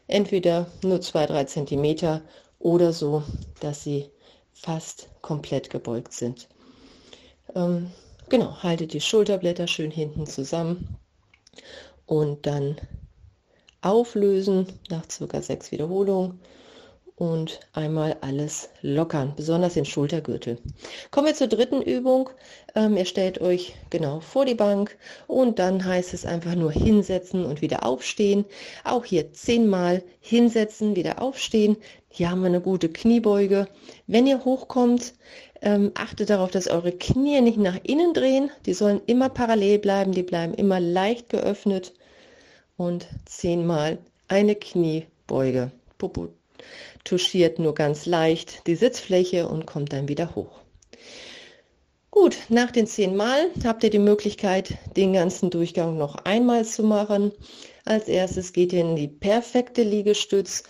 entweder 0.08 0.68
nur 0.84 1.00
zwei, 1.02 1.26
drei 1.26 1.46
Zentimeter 1.46 2.22
oder 2.60 2.94
so, 2.94 3.24
dass 3.62 3.84
sie 3.84 4.10
fast 4.54 5.10
komplett 5.22 5.70
gebeugt 5.70 6.14
sind. 6.14 6.48
Ähm, 7.56 7.92
genau, 8.28 8.62
haltet 8.62 8.94
die 8.94 9.02
Schulterblätter 9.02 9.68
schön 9.68 9.92
hinten 9.92 10.28
zusammen 10.28 10.98
und 12.06 12.46
dann 12.46 12.76
auflösen 13.82 14.68
nach 14.90 15.10
circa 15.10 15.42
sechs 15.42 15.72
Wiederholungen 15.72 16.40
und 17.20 17.60
einmal 17.74 18.16
alles 18.22 18.70
lockern, 18.82 19.34
besonders 19.36 19.74
den 19.74 19.84
Schultergürtel. 19.84 20.58
Kommen 21.12 21.28
wir 21.28 21.36
zur 21.36 21.48
dritten 21.48 21.82
Übung. 21.82 22.30
Ähm, 22.76 22.96
ihr 22.96 23.04
stellt 23.04 23.42
euch 23.42 23.76
genau 23.90 24.22
vor 24.22 24.46
die 24.46 24.56
Bank 24.56 24.98
und 25.28 25.60
dann 25.60 25.84
heißt 25.84 26.14
es 26.14 26.26
einfach 26.26 26.56
nur 26.56 26.72
hinsetzen 26.72 27.46
und 27.46 27.62
wieder 27.62 27.86
aufstehen. 27.86 28.46
Auch 28.86 29.04
hier 29.04 29.34
zehnmal 29.34 30.02
hinsetzen, 30.22 30.96
wieder 30.96 31.22
aufstehen. 31.22 31.76
Hier 32.08 32.32
haben 32.32 32.40
wir 32.40 32.48
eine 32.48 32.62
gute 32.62 32.88
Kniebeuge. 32.88 33.68
Wenn 34.08 34.26
ihr 34.26 34.46
hochkommt, 34.46 35.14
ähm, 35.62 35.92
achtet 35.96 36.30
darauf, 36.30 36.52
dass 36.52 36.70
eure 36.70 36.94
Knie 36.94 37.42
nicht 37.42 37.58
nach 37.58 37.78
innen 37.84 38.14
drehen. 38.14 38.50
Die 38.66 38.74
sollen 38.74 39.02
immer 39.08 39.28
parallel 39.28 39.80
bleiben, 39.80 40.14
die 40.14 40.24
bleiben 40.24 40.54
immer 40.54 40.80
leicht 40.80 41.28
geöffnet. 41.28 41.94
Und 42.78 43.08
zehnmal 43.26 43.98
eine 44.30 44.56
Kniebeuge. 44.56 45.72
Popo 45.98 46.30
touchiert 47.04 47.60
nur 47.60 47.74
ganz 47.74 48.06
leicht 48.06 48.66
die 48.68 48.76
Sitzfläche 48.76 49.48
und 49.48 49.66
kommt 49.66 49.94
dann 49.94 50.08
wieder 50.08 50.36
hoch. 50.36 50.60
Gut, 52.12 52.38
nach 52.50 52.72
den 52.72 52.88
zehn 52.88 53.16
Mal 53.16 53.52
habt 53.64 53.84
ihr 53.84 53.92
die 53.92 54.00
Möglichkeit, 54.00 54.78
den 54.98 55.14
ganzen 55.14 55.52
Durchgang 55.52 55.98
noch 55.98 56.16
einmal 56.16 56.66
zu 56.66 56.84
machen. 56.84 57.32
Als 57.86 58.08
erstes 58.08 58.52
geht 58.52 58.74
ihr 58.74 58.82
in 58.82 58.96
die 58.96 59.08
perfekte 59.08 59.84
Liegestütz 59.84 60.64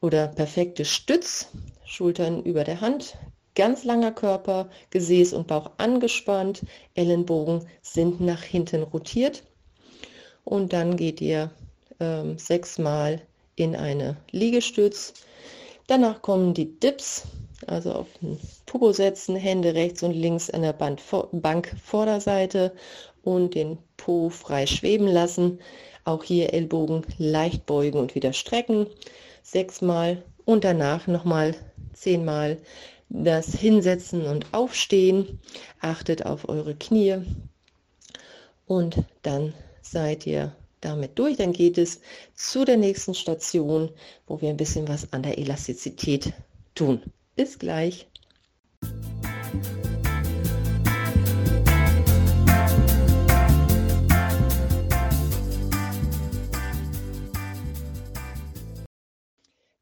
oder 0.00 0.28
perfekte 0.28 0.84
Stütz, 0.84 1.48
Schultern 1.84 2.42
über 2.42 2.64
der 2.64 2.80
Hand, 2.80 3.16
ganz 3.54 3.84
langer 3.84 4.12
Körper, 4.12 4.68
Gesäß 4.90 5.32
und 5.32 5.46
Bauch 5.46 5.70
angespannt, 5.78 6.62
Ellenbogen 6.94 7.66
sind 7.82 8.20
nach 8.20 8.42
hinten 8.42 8.82
rotiert 8.82 9.44
und 10.44 10.72
dann 10.72 10.96
geht 10.96 11.20
ihr 11.20 11.50
ähm, 12.00 12.38
sechsmal 12.38 13.22
in 13.56 13.76
eine 13.76 14.16
Liegestütz. 14.30 15.14
Danach 15.86 16.22
kommen 16.22 16.54
die 16.54 16.78
Dips, 16.78 17.24
also 17.66 17.92
auf 17.92 18.06
den 18.20 18.38
Popo 18.66 18.92
setzen, 18.92 19.36
Hände 19.36 19.74
rechts 19.74 20.02
und 20.02 20.12
links 20.12 20.50
an 20.50 20.62
der 20.62 20.72
Bankvorderseite 20.72 22.72
und 23.22 23.54
den 23.54 23.78
Po 23.96 24.30
frei 24.30 24.66
schweben 24.66 25.08
lassen. 25.08 25.60
Auch 26.04 26.24
hier 26.24 26.54
Ellbogen 26.54 27.04
leicht 27.18 27.66
beugen 27.66 27.98
und 27.98 28.14
wieder 28.14 28.32
strecken. 28.32 28.86
Sechsmal 29.42 30.22
und 30.44 30.64
danach 30.64 31.06
nochmal 31.06 31.54
zehnmal 31.92 32.58
das 33.08 33.54
Hinsetzen 33.54 34.26
und 34.26 34.46
Aufstehen. 34.52 35.40
Achtet 35.80 36.24
auf 36.24 36.48
eure 36.48 36.74
Knie 36.74 37.18
und 38.66 38.96
dann 39.22 39.52
seid 39.82 40.26
ihr 40.26 40.54
damit 40.80 41.18
durch. 41.18 41.36
Dann 41.36 41.52
geht 41.52 41.78
es 41.78 42.00
zu 42.34 42.64
der 42.64 42.76
nächsten 42.76 43.14
Station, 43.14 43.90
wo 44.26 44.40
wir 44.40 44.50
ein 44.50 44.56
bisschen 44.56 44.88
was 44.88 45.12
an 45.12 45.22
der 45.22 45.38
Elastizität 45.38 46.32
tun. 46.74 47.02
Bis 47.36 47.58
gleich. 47.58 48.06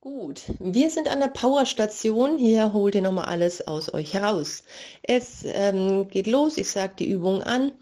Gut, 0.00 0.42
wir 0.58 0.90
sind 0.90 1.08
an 1.08 1.20
der 1.20 1.28
Powerstation. 1.28 2.38
Hier 2.38 2.72
holt 2.72 2.94
ihr 2.94 3.02
nochmal 3.02 3.26
alles 3.26 3.66
aus 3.66 3.92
euch 3.92 4.14
heraus. 4.14 4.62
Es 5.02 5.42
ähm, 5.44 6.08
geht 6.08 6.26
los, 6.26 6.58
ich 6.58 6.70
sage 6.70 6.94
die 6.98 7.10
Übung 7.10 7.42
an 7.42 7.72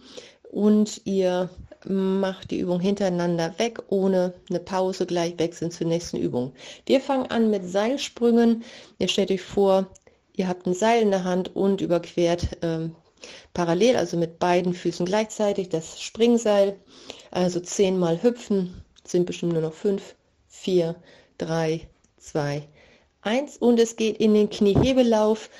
und 0.50 1.00
ihr 1.04 1.50
macht 1.88 2.50
die 2.50 2.58
Übung 2.58 2.80
hintereinander 2.80 3.54
weg, 3.58 3.82
ohne 3.88 4.34
eine 4.48 4.60
Pause, 4.60 5.06
gleich 5.06 5.38
wechseln 5.38 5.70
zur 5.70 5.86
nächsten 5.86 6.16
Übung. 6.16 6.52
Wir 6.86 7.00
fangen 7.00 7.30
an 7.30 7.50
mit 7.50 7.68
Seilsprüngen. 7.68 8.64
Ihr 8.98 9.08
stellt 9.08 9.30
euch 9.30 9.42
vor, 9.42 9.86
ihr 10.34 10.48
habt 10.48 10.66
ein 10.66 10.74
Seil 10.74 11.02
in 11.02 11.10
der 11.10 11.24
Hand 11.24 11.54
und 11.54 11.80
überquert 11.80 12.58
ähm, 12.62 12.94
parallel, 13.54 13.96
also 13.96 14.16
mit 14.16 14.38
beiden 14.38 14.74
Füßen 14.74 15.06
gleichzeitig 15.06 15.68
das 15.68 16.00
Springseil. 16.00 16.78
Also 17.30 17.60
zehnmal 17.60 18.22
hüpfen, 18.22 18.82
sind 19.04 19.26
bestimmt 19.26 19.52
nur 19.52 19.62
noch 19.62 19.74
fünf, 19.74 20.14
vier, 20.48 20.96
drei, 21.38 21.88
2, 22.18 22.62
1 23.22 23.58
und 23.58 23.78
es 23.78 23.96
geht 23.96 24.18
in 24.18 24.34
den 24.34 24.50
Kniehebellauf. 24.50 25.50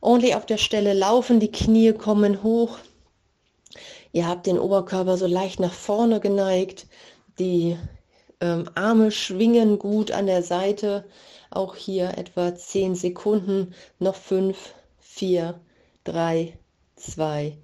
Ordentlich 0.00 0.34
auf 0.34 0.46
der 0.46 0.56
Stelle 0.58 0.94
laufen, 0.94 1.40
die 1.40 1.50
Knie 1.50 1.92
kommen 1.92 2.42
hoch. 2.42 2.78
Ihr 4.12 4.28
habt 4.28 4.46
den 4.46 4.58
Oberkörper 4.58 5.16
so 5.16 5.26
leicht 5.26 5.58
nach 5.58 5.72
vorne 5.72 6.20
geneigt. 6.20 6.86
Die 7.38 7.78
ähm, 8.40 8.68
Arme 8.74 9.10
schwingen 9.10 9.78
gut 9.78 10.10
an 10.10 10.26
der 10.26 10.42
Seite. 10.42 11.04
Auch 11.50 11.76
hier 11.76 12.18
etwa 12.18 12.54
10 12.54 12.94
Sekunden. 12.94 13.74
Noch 13.98 14.14
5, 14.14 14.74
4, 14.98 15.58
3, 16.04 16.58
2, 16.96 17.56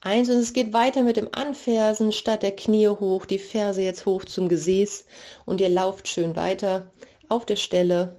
1. 0.00 0.30
Und 0.30 0.36
es 0.36 0.52
geht 0.54 0.72
weiter 0.72 1.02
mit 1.02 1.16
dem 1.16 1.28
Anfersen. 1.32 2.12
Statt 2.12 2.42
der 2.42 2.56
Knie 2.56 2.88
hoch, 2.88 3.26
die 3.26 3.38
Ferse 3.38 3.82
jetzt 3.82 4.06
hoch 4.06 4.24
zum 4.24 4.48
Gesäß. 4.48 5.04
Und 5.44 5.60
ihr 5.60 5.68
lauft 5.68 6.08
schön 6.08 6.34
weiter 6.34 6.90
auf 7.28 7.44
der 7.44 7.56
Stelle 7.56 8.16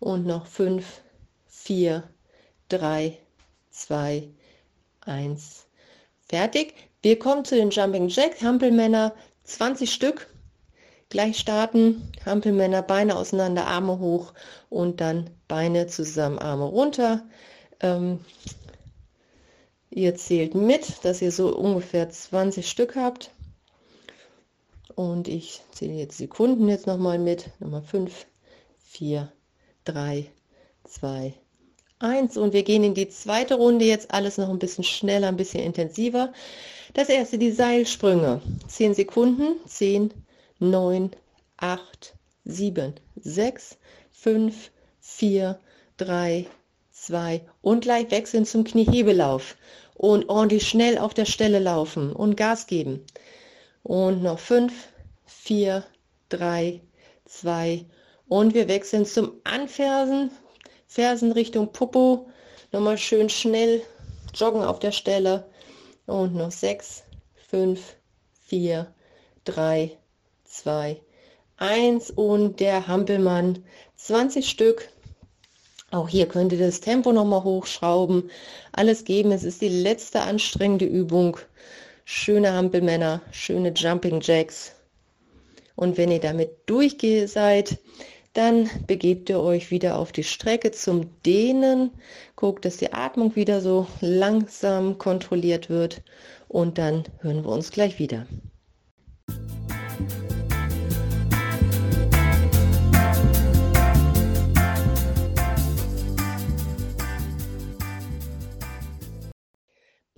und 0.00 0.26
noch 0.26 0.46
5, 0.46 0.84
4, 1.46 2.02
3, 2.68 3.18
2, 3.70 4.28
1. 5.02 5.66
Fertig. 6.28 6.74
Wir 7.04 7.18
kommen 7.18 7.44
zu 7.44 7.54
den 7.54 7.68
Jumping 7.68 8.08
Jack, 8.08 8.40
Hampelmänner, 8.40 9.14
20 9.42 9.92
Stück. 9.92 10.26
Gleich 11.10 11.38
starten, 11.38 12.10
Hampelmänner, 12.24 12.80
Beine 12.80 13.16
auseinander, 13.16 13.66
Arme 13.66 13.98
hoch 13.98 14.32
und 14.70 15.02
dann 15.02 15.28
Beine 15.46 15.86
zusammen, 15.86 16.38
Arme 16.38 16.64
runter. 16.64 17.22
Ähm, 17.80 18.20
ihr 19.90 20.14
zählt 20.14 20.54
mit, 20.54 21.04
dass 21.04 21.20
ihr 21.20 21.30
so 21.30 21.54
ungefähr 21.54 22.08
20 22.08 22.66
Stück 22.66 22.96
habt. 22.96 23.32
Und 24.94 25.28
ich 25.28 25.60
zähle 25.72 25.92
jetzt 25.92 26.16
Sekunden 26.16 26.70
jetzt 26.70 26.86
nochmal 26.86 27.18
mit. 27.18 27.50
Nochmal 27.60 27.82
5, 27.82 28.24
4, 28.78 29.30
3, 29.84 30.30
2, 30.84 31.34
1. 31.98 32.38
Und 32.38 32.54
wir 32.54 32.62
gehen 32.62 32.82
in 32.82 32.94
die 32.94 33.10
zweite 33.10 33.56
Runde. 33.56 33.84
Jetzt 33.84 34.10
alles 34.10 34.38
noch 34.38 34.48
ein 34.48 34.58
bisschen 34.58 34.84
schneller, 34.84 35.28
ein 35.28 35.36
bisschen 35.36 35.62
intensiver. 35.62 36.32
Das 36.94 37.08
erste, 37.08 37.38
die 37.38 37.50
Seilsprünge. 37.50 38.40
10 38.68 38.94
Sekunden. 38.94 39.56
10, 39.66 40.14
9, 40.60 41.10
8, 41.56 42.14
7, 42.44 42.94
6, 43.16 43.78
5, 44.12 44.70
4, 45.00 45.58
3, 45.96 46.46
2 46.92 47.40
und 47.62 47.80
gleich 47.80 48.12
wechseln 48.12 48.46
zum 48.46 48.62
Kniehebelauf 48.62 49.56
und 49.94 50.28
ordentlich 50.28 50.68
schnell 50.68 50.96
auf 50.98 51.14
der 51.14 51.24
Stelle 51.24 51.58
laufen 51.58 52.12
und 52.12 52.36
Gas 52.36 52.68
geben. 52.68 53.04
Und 53.82 54.22
noch 54.22 54.38
5, 54.38 54.72
4, 55.26 55.84
3, 56.28 56.80
2 57.24 57.86
und 58.28 58.54
wir 58.54 58.68
wechseln 58.68 59.04
zum 59.04 59.32
Anfersen. 59.42 60.30
Fersen 60.86 61.32
Richtung 61.32 61.72
Popo. 61.72 62.28
Nochmal 62.70 62.98
schön 62.98 63.28
schnell 63.28 63.82
joggen 64.32 64.62
auf 64.62 64.78
der 64.78 64.92
Stelle. 64.92 65.48
Und 66.06 66.34
noch 66.34 66.50
6, 66.50 67.04
5, 67.48 67.96
4, 68.46 68.92
3, 69.44 69.96
2, 70.44 71.00
1 71.56 72.10
und 72.10 72.60
der 72.60 72.86
Hampelmann 72.86 73.64
20 73.96 74.48
Stück. 74.48 74.88
Auch 75.90 76.08
hier 76.08 76.26
könnt 76.26 76.52
ihr 76.52 76.58
das 76.58 76.80
Tempo 76.80 77.12
nochmal 77.12 77.44
hochschrauben. 77.44 78.30
Alles 78.72 79.04
geben. 79.04 79.32
Es 79.32 79.44
ist 79.44 79.62
die 79.62 79.68
letzte 79.68 80.22
anstrengende 80.22 80.84
Übung. 80.84 81.38
Schöne 82.04 82.52
Hampelmänner, 82.52 83.22
schöne 83.30 83.72
Jumping 83.72 84.20
Jacks. 84.20 84.74
Und 85.76 85.96
wenn 85.96 86.10
ihr 86.10 86.20
damit 86.20 86.50
durchgehe 86.66 87.28
seid, 87.28 87.78
dann 88.34 88.68
begebt 88.86 89.30
ihr 89.30 89.40
euch 89.40 89.70
wieder 89.70 89.98
auf 89.98 90.12
die 90.12 90.24
Strecke 90.24 90.72
zum 90.72 91.08
Dehnen. 91.22 91.92
Guckt, 92.36 92.64
dass 92.64 92.76
die 92.76 92.92
Atmung 92.92 93.36
wieder 93.36 93.60
so 93.60 93.86
langsam 94.00 94.98
kontrolliert 94.98 95.70
wird. 95.70 96.02
Und 96.48 96.78
dann 96.78 97.04
hören 97.20 97.44
wir 97.44 97.50
uns 97.50 97.70
gleich 97.70 97.98
wieder. 97.98 98.26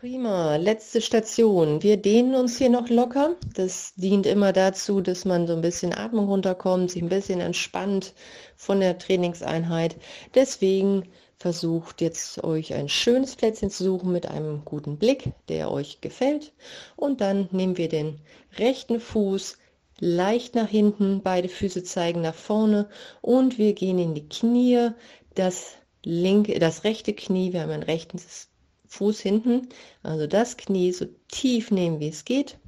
Prima, 0.07 0.55
letzte 0.55 1.01
Station. 1.01 1.83
Wir 1.83 1.97
dehnen 1.97 2.37
uns 2.37 2.59
hier 2.59 2.71
noch 2.71 2.89
locker. 2.89 3.35
Das 3.55 3.93
dient 3.97 4.25
immer 4.25 4.53
dazu, 4.53 5.01
dass 5.01 5.25
man 5.25 5.49
so 5.49 5.55
ein 5.55 5.63
bisschen 5.63 5.93
Atmung 5.93 6.29
runterkommt, 6.29 6.93
sich 6.93 7.03
ein 7.03 7.09
bisschen 7.09 7.41
entspannt 7.41 8.15
von 8.55 8.79
der 8.79 8.99
Trainingseinheit. 8.99 9.97
Deswegen 10.37 11.09
versucht 11.41 12.01
jetzt 12.01 12.45
euch 12.45 12.73
ein 12.73 12.89
schönes 12.89 13.35
Plätzchen 13.35 13.69
zu 13.69 13.83
suchen 13.83 14.13
mit 14.13 14.29
einem 14.29 14.65
guten 14.65 14.97
Blick, 14.97 15.33
der 15.49 15.73
euch 15.73 16.01
gefällt. 16.01 16.53
Und 16.95 17.21
dann 17.21 17.49
nehmen 17.51 17.77
wir 17.77 17.89
den 17.89 18.21
rechten 18.59 19.01
Fuß 19.01 19.59
leicht 19.99 20.55
nach 20.55 20.69
hinten, 20.69 21.21
beide 21.25 21.49
Füße 21.49 21.83
zeigen 21.83 22.21
nach 22.21 22.37
vorne 22.37 22.89
und 23.23 23.59
wir 23.59 23.73
gehen 23.73 23.99
in 23.99 24.15
die 24.15 24.29
Knie. 24.29 24.91
Das 25.35 25.73
linke, 26.05 26.61
das 26.61 26.85
rechte 26.85 27.13
Knie, 27.13 27.53
wir 27.53 27.63
haben 27.63 27.73
ein 27.73 27.83
rechtes 27.83 28.51
Fuß 28.89 29.21
hinten, 29.21 29.69
also 30.03 30.27
das 30.27 30.57
Knie 30.57 30.93
so 30.93 31.07
tief 31.29 31.71
nehmen, 31.71 32.01
wie 32.01 32.09
es 32.09 32.25
geht. 32.25 32.59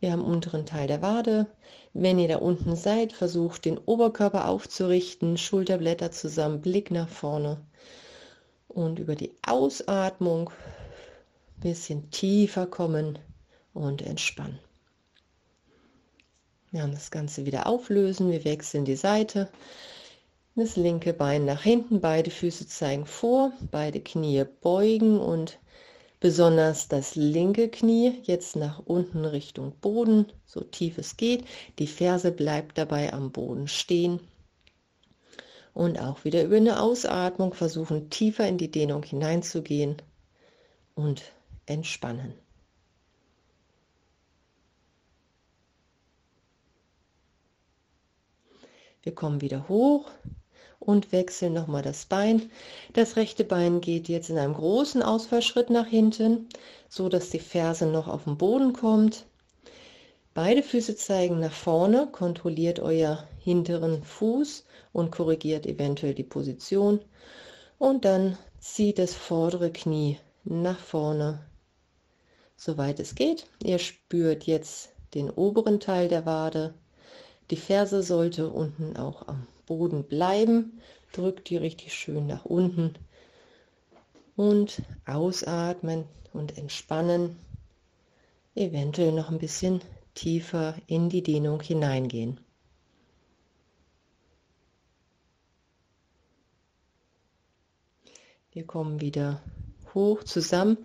Wir 0.00 0.12
haben 0.12 0.24
unteren 0.24 0.66
Teil 0.66 0.86
der 0.86 1.02
Wade. 1.02 1.46
Wenn 1.92 2.18
ihr 2.18 2.28
da 2.28 2.36
unten 2.36 2.76
seid, 2.76 3.12
versucht 3.12 3.64
den 3.64 3.78
Oberkörper 3.78 4.48
aufzurichten, 4.48 5.36
Schulterblätter 5.36 6.12
zusammen, 6.12 6.60
Blick 6.60 6.90
nach 6.90 7.08
vorne. 7.08 7.60
Und 8.68 8.98
über 8.98 9.16
die 9.16 9.32
Ausatmung 9.44 10.50
ein 10.50 11.60
bisschen 11.60 12.10
tiefer 12.10 12.66
kommen 12.66 13.18
und 13.74 14.02
entspannen. 14.02 14.60
Wir 16.70 16.82
haben 16.82 16.92
das 16.92 17.10
Ganze 17.10 17.46
wieder 17.46 17.66
auflösen. 17.66 18.30
Wir 18.30 18.44
wechseln 18.44 18.84
die 18.84 18.96
Seite. 18.96 19.48
Das 20.58 20.74
linke 20.74 21.12
Bein 21.12 21.44
nach 21.44 21.62
hinten, 21.62 22.00
beide 22.00 22.32
Füße 22.32 22.66
zeigen 22.66 23.06
vor, 23.06 23.52
beide 23.70 24.00
Knie 24.00 24.44
beugen 24.60 25.20
und 25.20 25.60
Besonders 26.20 26.88
das 26.88 27.14
linke 27.14 27.68
Knie 27.68 28.20
jetzt 28.24 28.56
nach 28.56 28.80
unten 28.80 29.24
Richtung 29.24 29.72
Boden, 29.80 30.26
so 30.46 30.62
tief 30.62 30.98
es 30.98 31.16
geht. 31.16 31.44
Die 31.78 31.86
Ferse 31.86 32.32
bleibt 32.32 32.76
dabei 32.76 33.12
am 33.12 33.30
Boden 33.30 33.68
stehen. 33.68 34.18
Und 35.74 36.00
auch 36.00 36.24
wieder 36.24 36.42
über 36.42 36.56
eine 36.56 36.82
Ausatmung 36.82 37.54
versuchen, 37.54 38.10
tiefer 38.10 38.48
in 38.48 38.58
die 38.58 38.68
Dehnung 38.68 39.04
hineinzugehen 39.04 40.02
und 40.96 41.22
entspannen. 41.66 42.34
Wir 49.04 49.14
kommen 49.14 49.40
wieder 49.40 49.68
hoch 49.68 50.10
und 50.88 51.12
wechseln 51.12 51.52
nochmal 51.52 51.82
das 51.82 52.06
Bein. 52.06 52.50
Das 52.94 53.16
rechte 53.16 53.44
Bein 53.44 53.82
geht 53.82 54.08
jetzt 54.08 54.30
in 54.30 54.38
einem 54.38 54.54
großen 54.54 55.02
Ausfallschritt 55.02 55.68
nach 55.68 55.86
hinten, 55.86 56.48
so 56.88 57.10
dass 57.10 57.28
die 57.28 57.40
Ferse 57.40 57.84
noch 57.84 58.08
auf 58.08 58.24
den 58.24 58.38
Boden 58.38 58.72
kommt. 58.72 59.26
Beide 60.32 60.62
Füße 60.62 60.96
zeigen 60.96 61.40
nach 61.40 61.52
vorne, 61.52 62.08
kontrolliert 62.10 62.80
euer 62.80 63.28
hinteren 63.38 64.02
Fuß 64.02 64.64
und 64.94 65.10
korrigiert 65.10 65.66
eventuell 65.66 66.14
die 66.14 66.24
Position. 66.24 67.00
Und 67.76 68.06
dann 68.06 68.38
zieht 68.58 68.98
das 68.98 69.12
vordere 69.12 69.70
Knie 69.70 70.18
nach 70.44 70.78
vorne, 70.78 71.40
soweit 72.56 72.98
es 72.98 73.14
geht. 73.14 73.46
Ihr 73.62 73.78
spürt 73.78 74.44
jetzt 74.44 74.88
den 75.12 75.28
oberen 75.28 75.80
Teil 75.80 76.08
der 76.08 76.24
Wade. 76.24 76.72
Die 77.50 77.56
Ferse 77.56 78.02
sollte 78.02 78.48
unten 78.48 78.96
auch 78.96 79.28
am 79.28 79.46
Boden 79.68 80.04
bleiben. 80.04 80.80
Drückt 81.12 81.50
die 81.50 81.58
richtig 81.58 81.94
schön 81.94 82.26
nach 82.26 82.46
unten. 82.46 82.94
Und 84.34 84.82
ausatmen 85.06 86.04
und 86.32 86.56
entspannen. 86.56 87.36
Eventuell 88.54 89.12
noch 89.12 89.30
ein 89.30 89.38
bisschen 89.38 89.80
tiefer 90.14 90.74
in 90.86 91.10
die 91.10 91.22
Dehnung 91.22 91.60
hineingehen. 91.60 92.40
Wir 98.52 98.66
kommen 98.66 99.00
wieder 99.00 99.42
hoch 99.94 100.24
zusammen, 100.24 100.78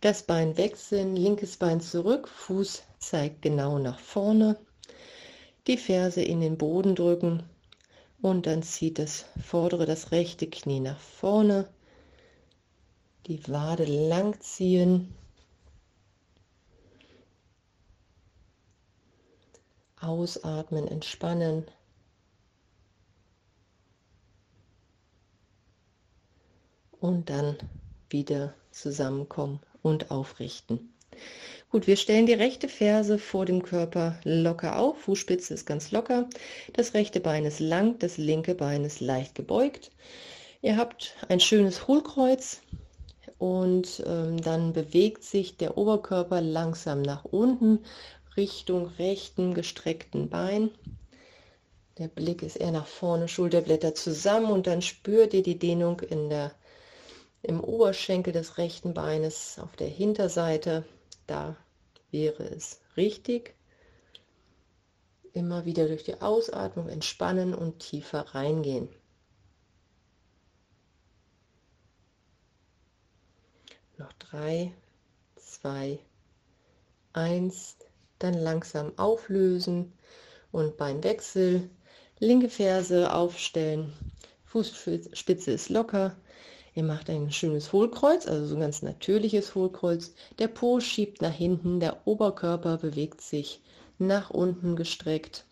das 0.00 0.22
Bein 0.22 0.56
wechseln, 0.56 1.16
linkes 1.16 1.56
Bein 1.56 1.80
zurück, 1.80 2.28
Fuß 2.28 2.84
zeigt 2.98 3.42
genau 3.42 3.78
nach 3.78 3.98
vorne, 3.98 4.58
die 5.66 5.76
Ferse 5.76 6.22
in 6.22 6.40
den 6.40 6.56
Boden 6.56 6.94
drücken 6.94 7.42
und 8.20 8.46
dann 8.46 8.62
zieht 8.62 8.98
das 8.98 9.26
vordere, 9.42 9.86
das 9.86 10.10
rechte 10.12 10.48
Knie 10.48 10.80
nach 10.80 10.98
vorne, 10.98 11.68
die 13.26 13.46
Wade 13.48 13.84
lang 13.84 14.40
ziehen, 14.40 15.14
ausatmen, 20.00 20.86
entspannen, 20.88 21.64
und 27.00 27.30
dann 27.30 27.56
wieder 28.10 28.54
zusammenkommen 28.70 29.60
und 29.82 30.10
aufrichten. 30.10 30.92
Gut, 31.70 31.86
wir 31.86 31.96
stellen 31.96 32.24
die 32.24 32.32
rechte 32.32 32.66
Ferse 32.66 33.18
vor 33.18 33.44
dem 33.44 33.62
Körper 33.62 34.18
locker 34.24 34.78
auf, 34.78 35.02
Fußspitze 35.02 35.52
ist 35.52 35.66
ganz 35.66 35.90
locker, 35.90 36.26
das 36.72 36.94
rechte 36.94 37.20
Bein 37.20 37.44
ist 37.44 37.60
lang, 37.60 37.98
das 37.98 38.16
linke 38.16 38.54
Bein 38.54 38.84
ist 38.84 39.00
leicht 39.00 39.34
gebeugt. 39.34 39.90
Ihr 40.62 40.78
habt 40.78 41.14
ein 41.28 41.40
schönes 41.40 41.86
Hohlkreuz 41.86 42.62
und 43.36 44.02
ähm, 44.06 44.40
dann 44.40 44.72
bewegt 44.72 45.22
sich 45.24 45.58
der 45.58 45.76
Oberkörper 45.76 46.40
langsam 46.40 47.02
nach 47.02 47.26
unten 47.26 47.80
Richtung 48.34 48.86
rechten 48.98 49.52
gestreckten 49.52 50.30
Bein. 50.30 50.70
Der 51.98 52.08
Blick 52.08 52.42
ist 52.42 52.56
eher 52.56 52.72
nach 52.72 52.86
vorne, 52.86 53.28
Schulterblätter 53.28 53.94
zusammen 53.94 54.50
und 54.52 54.66
dann 54.66 54.80
spürt 54.80 55.34
ihr 55.34 55.42
die 55.42 55.58
Dehnung 55.58 56.00
in 56.00 56.30
der 56.30 56.52
im 57.42 57.60
Oberschenkel 57.60 58.32
des 58.32 58.56
rechten 58.56 58.94
Beines 58.94 59.58
auf 59.62 59.76
der 59.76 59.88
Hinterseite. 59.88 60.84
Da 61.28 61.56
wäre 62.10 62.42
es 62.42 62.80
richtig. 62.96 63.54
Immer 65.34 65.66
wieder 65.66 65.86
durch 65.86 66.02
die 66.02 66.20
Ausatmung 66.20 66.88
entspannen 66.88 67.54
und 67.54 67.78
tiefer 67.78 68.22
reingehen. 68.34 68.88
Noch 73.98 74.12
drei, 74.14 74.72
zwei, 75.36 76.00
eins. 77.12 77.76
Dann 78.18 78.34
langsam 78.34 78.98
auflösen 78.98 79.92
und 80.50 80.76
Beinwechsel. 80.76 81.70
Linke 82.20 82.48
Ferse 82.48 83.12
aufstellen. 83.12 83.92
Fußspitze 84.46 85.52
ist 85.52 85.68
locker. 85.68 86.16
Ihr 86.74 86.82
macht 86.82 87.10
ein 87.10 87.32
schönes 87.32 87.72
Hohlkreuz, 87.72 88.26
also 88.26 88.46
so 88.46 88.54
ein 88.54 88.60
ganz 88.60 88.82
natürliches 88.82 89.54
Hohlkreuz. 89.54 90.14
Der 90.38 90.48
Po 90.48 90.80
schiebt 90.80 91.22
nach 91.22 91.32
hinten, 91.32 91.80
der 91.80 92.06
Oberkörper 92.06 92.78
bewegt 92.78 93.20
sich 93.20 93.60
nach 93.98 94.30
unten 94.30 94.76
gestreckt 94.76 95.44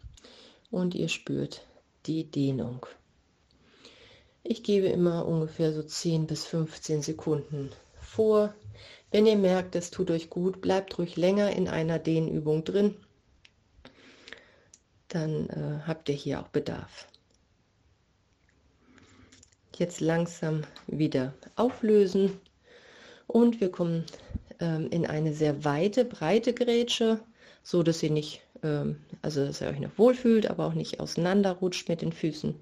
und 0.70 0.94
ihr 0.94 1.09
spürt 1.09 1.62
die 2.07 2.24
Dehnung. 2.24 2.87
Ich 4.42 4.62
gebe 4.62 4.87
immer 4.87 5.26
ungefähr 5.26 5.72
so 5.72 5.83
10 5.83 6.26
bis 6.26 6.44
15 6.44 7.02
Sekunden 7.02 7.70
vor. 8.00 8.55
Wenn 9.11 9.26
ihr 9.26 9.37
merkt, 9.37 9.74
es 9.74 9.90
tut 9.90 10.11
euch 10.11 10.31
gut, 10.31 10.61
bleibt 10.61 10.98
ruhig 10.98 11.16
länger 11.16 11.50
in 11.50 11.66
einer 11.66 11.98
Dehnübung 11.98 12.62
drin. 12.62 12.96
Dann 15.09 15.48
äh, 15.48 15.81
habt 15.87 16.09
ihr 16.09 16.14
hier 16.14 16.40
auch 16.40 16.48
Bedarf 16.48 17.09
jetzt 19.78 20.00
langsam 20.00 20.62
wieder 20.86 21.34
auflösen 21.56 22.40
und 23.26 23.60
wir 23.60 23.70
kommen 23.70 24.04
ähm, 24.60 24.88
in 24.90 25.06
eine 25.06 25.32
sehr 25.32 25.64
weite, 25.64 26.04
breite 26.04 26.52
Grätsche, 26.52 27.20
so 27.62 27.82
dass 27.82 28.02
ihr 28.02 28.10
nicht, 28.10 28.42
ähm, 28.62 28.96
also 29.22 29.44
dass 29.44 29.60
ihr 29.60 29.68
euch 29.68 29.80
noch 29.80 29.98
wohlfühlt, 29.98 30.48
aber 30.48 30.66
auch 30.66 30.74
nicht 30.74 31.00
auseinanderrutscht 31.00 31.88
mit 31.88 32.02
den 32.02 32.12
Füßen. 32.12 32.54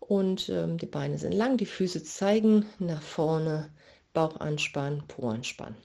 Und 0.00 0.48
ähm, 0.48 0.78
die 0.78 0.86
Beine 0.86 1.18
sind 1.18 1.32
lang, 1.32 1.56
die 1.56 1.66
Füße 1.66 2.02
zeigen 2.04 2.66
nach 2.78 3.02
vorne, 3.02 3.70
Bauch 4.12 4.40
anspannen, 4.40 5.02
Po 5.08 5.28
anspannen. 5.28 5.76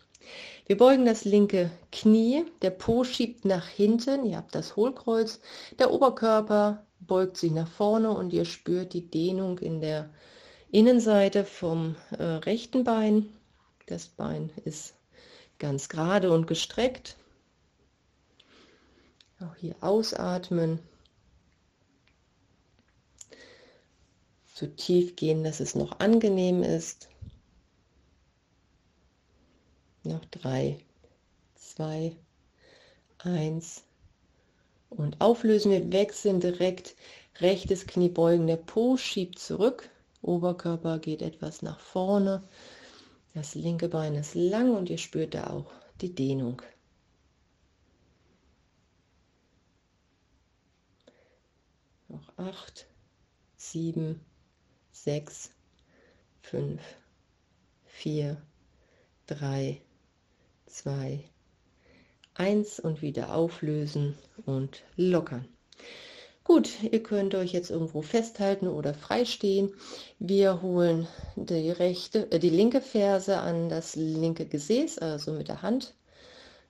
Wir 0.68 0.78
beugen 0.78 1.06
das 1.06 1.26
linke 1.26 1.72
Knie, 1.92 2.46
der 2.62 2.70
Po 2.70 3.04
schiebt 3.04 3.44
nach 3.44 3.68
hinten, 3.68 4.26
ihr 4.26 4.38
habt 4.38 4.56
das 4.56 4.76
Hohlkreuz, 4.76 5.42
der 5.80 5.92
Oberkörper 5.92 6.86
beugt 7.08 7.38
sich 7.38 7.52
nach 7.52 7.68
vorne 7.68 8.12
und 8.12 8.32
ihr 8.34 8.46
spürt 8.46 8.94
die 8.94 9.10
Dehnung 9.10 9.60
in 9.60 9.82
der 9.82 10.10
Innenseite 10.72 11.44
vom 11.44 11.96
äh, 12.12 12.24
rechten 12.24 12.84
Bein. 12.84 13.30
Das 13.88 14.08
Bein 14.08 14.52
ist 14.64 14.94
ganz 15.60 15.90
gerade 15.90 16.32
und 16.32 16.48
gestreckt. 16.48 17.18
Auch 19.40 19.56
hier 19.56 19.76
ausatmen. 19.82 20.80
So 24.54 24.68
tief 24.68 25.16
gehen, 25.16 25.44
dass 25.44 25.60
es 25.60 25.76
noch 25.76 26.00
angenehm 26.00 26.62
ist. 26.64 27.10
Noch 30.04 30.24
drei, 30.26 30.80
zwei, 31.56 32.16
eins. 33.18 33.84
Und 34.92 35.20
auflösen. 35.22 35.72
Wir 35.72 35.92
wechseln 35.92 36.40
direkt 36.40 36.96
rechtes 37.40 37.88
Knie 37.88 38.10
beugen. 38.10 38.46
Der 38.46 38.58
Po 38.58 38.98
schiebt 38.98 39.40
zurück. 39.40 39.90
Oberkörper 40.22 41.00
geht 41.00 41.22
etwas 41.22 41.62
nach 41.64 41.80
vorne. 41.80 42.44
Das 43.34 43.56
linke 43.56 43.88
Bein 43.88 44.16
ist 44.16 44.36
lang 44.36 44.76
und 44.76 44.90
ihr 44.90 44.98
spürt 44.98 45.34
da 45.34 45.50
auch 45.50 45.72
die 46.02 46.14
Dehnung. 46.14 46.62
Noch 52.10 52.38
acht, 52.38 52.88
sieben, 53.56 54.20
sechs, 54.92 55.52
fünf, 56.42 56.82
vier, 57.86 58.42
drei, 59.28 59.82
zwei, 60.66 61.24
eins 62.36 62.80
und 62.80 63.02
wieder 63.02 63.36
auflösen 63.36 64.18
und 64.46 64.84
lockern. 64.96 65.48
Gut, 66.44 66.70
ihr 66.84 67.04
könnt 67.04 67.36
euch 67.36 67.54
jetzt 67.54 67.70
irgendwo 67.70 68.02
festhalten 68.02 68.68
oder 68.68 68.94
freistehen. 68.94 69.74
Wir 70.20 70.62
holen 70.62 71.08
die, 71.36 71.70
rechte, 71.70 72.32
äh, 72.32 72.40
die 72.40 72.50
linke 72.50 72.82
Ferse 72.82 73.38
an 73.38 73.70
das 73.70 73.96
linke 73.96 74.46
Gesäß, 74.46 74.98
also 74.98 75.34
mit 75.34 75.48
der 75.48 75.62
Hand 75.62 75.94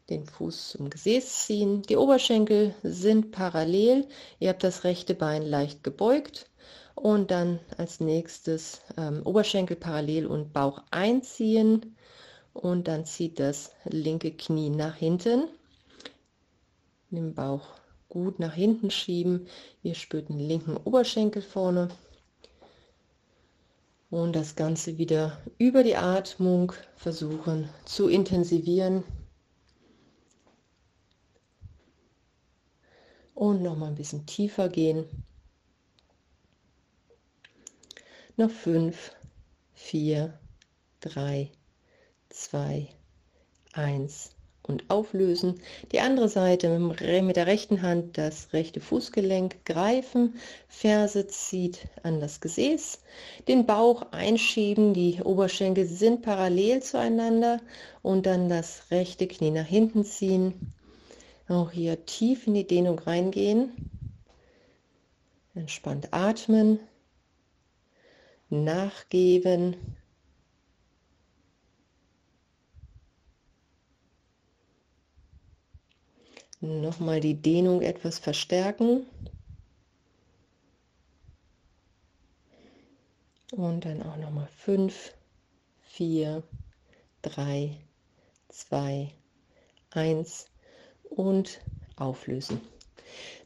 den 0.10 0.26
Fuß 0.26 0.72
zum 0.72 0.90
Gesäß 0.90 1.46
ziehen. 1.46 1.84
Die 1.84 1.96
Oberschenkel 1.96 2.76
sind 2.84 3.32
parallel. 3.32 4.08
Ihr 4.40 4.50
habt 4.50 4.64
das 4.64 4.84
rechte 4.84 5.16
Bein 5.16 5.42
leicht 5.42 5.84
gebeugt 5.84 6.50
und 6.96 7.32
dann 7.32 7.60
als 7.78 8.02
nächstes 8.02 8.82
ähm, 8.98 9.22
Oberschenkel 9.26 9.78
parallel 9.78 10.28
und 10.28 10.52
Bauch 10.52 10.84
einziehen 10.92 11.96
und 12.54 12.88
dann 12.88 13.06
zieht 13.06 13.40
das 13.40 13.72
linke 13.86 14.32
Knie 14.32 14.70
nach 14.70 14.96
hinten. 14.96 15.48
Den 17.10 17.34
Bauch 17.34 17.68
gut 18.10 18.40
nach 18.40 18.54
hinten 18.54 18.92
schieben. 18.92 19.48
Ihr 19.84 19.96
spürt 19.96 20.30
den 20.30 20.40
linken 20.40 20.78
Oberschenkel 20.78 21.42
vorne. 21.42 21.90
Und 24.10 24.36
das 24.36 24.56
Ganze 24.56 24.98
wieder 24.98 25.42
über 25.58 25.84
die 25.84 25.96
Atmung 25.96 26.74
versuchen 26.96 27.70
zu 27.86 28.10
intensivieren. 28.10 29.04
Und 33.34 33.64
noch 33.64 33.78
mal 33.78 33.88
ein 33.88 33.96
bisschen 33.96 34.26
tiefer 34.26 34.68
gehen. 34.68 35.06
Noch 38.36 38.52
fünf, 38.52 39.14
vier, 39.74 40.38
drei, 41.00 41.52
zwei, 42.34 42.88
eins 43.74 44.32
und 44.64 44.90
auflösen. 44.90 45.60
Die 45.92 46.00
andere 46.00 46.30
Seite 46.30 46.80
mit 46.80 47.36
der 47.36 47.48
rechten 47.48 47.82
Hand 47.82 48.18
das 48.18 48.54
rechte 48.54 48.80
Fußgelenk 48.80 49.66
greifen, 49.66 50.36
Ferse 50.68 51.28
zieht 51.28 51.88
an 52.04 52.20
das 52.20 52.42
Gesäß, 52.42 53.00
den 53.48 53.66
Bauch 53.66 54.12
einschieben, 54.12 54.94
die 54.94 55.22
Oberschenkel 55.22 55.86
sind 55.86 56.22
parallel 56.22 56.82
zueinander 56.82 57.60
und 58.02 58.26
dann 58.26 58.50
das 58.50 58.92
rechte 58.92 59.28
Knie 59.28 59.52
nach 59.52 59.66
hinten 59.66 60.06
ziehen. 60.06 60.74
Auch 61.48 61.72
hier 61.72 62.06
tief 62.06 62.48
in 62.48 62.54
die 62.54 62.68
Dehnung 62.68 63.00
reingehen. 63.00 63.72
Entspannt 65.54 66.14
atmen, 66.14 66.80
nachgeben 68.50 69.76
Nochmal 76.62 77.20
die 77.22 77.34
Dehnung 77.34 77.82
etwas 77.82 78.20
verstärken. 78.20 79.08
Und 83.52 83.84
dann 83.84 84.04
auch 84.04 84.16
nochmal 84.18 84.48
5, 84.58 85.12
4, 85.82 86.44
3, 87.24 87.76
2, 88.50 89.10
1 89.90 90.46
und 91.10 91.60
auflösen. 91.96 92.62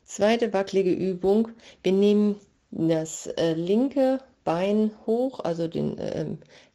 Zweite 0.03 0.51
wackelige 0.51 0.91
Übung. 0.91 1.49
Wir 1.83 1.93
nehmen 1.93 2.35
das 2.69 3.27
äh, 3.27 3.53
linke 3.53 4.19
Bein 4.43 4.91
hoch, 5.07 5.39
also 5.39 5.69
den 5.69 5.97
äh, 5.97 6.25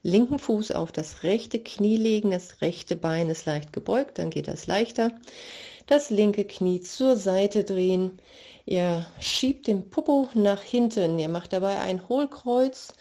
linken 0.03 0.39
Fuß 0.39 0.73
auf 0.73 0.91
das 0.91 1.23
rechte 1.23 1.59
Knie 1.59 1.99
legen. 1.99 2.31
Das 2.31 2.63
rechte 2.63 2.97
Bein 2.97 3.29
ist 3.29 3.45
leicht 3.45 3.75
gebeugt, 3.75 4.19
dann 4.19 4.31
geht 4.31 4.49
das 4.49 4.67
leichter 4.67 5.13
das 5.91 6.09
linke 6.09 6.45
Knie 6.45 6.81
zur 6.81 7.17
Seite 7.17 7.65
drehen. 7.65 8.21
Ihr 8.65 9.07
schiebt 9.19 9.67
den 9.67 9.91
Popo 9.91 10.29
nach 10.35 10.63
hinten. 10.63 11.19
Ihr 11.19 11.29
macht 11.29 11.53
dabei 11.53 11.81
ein 11.81 12.09
Hohlkreuz. 12.09 12.95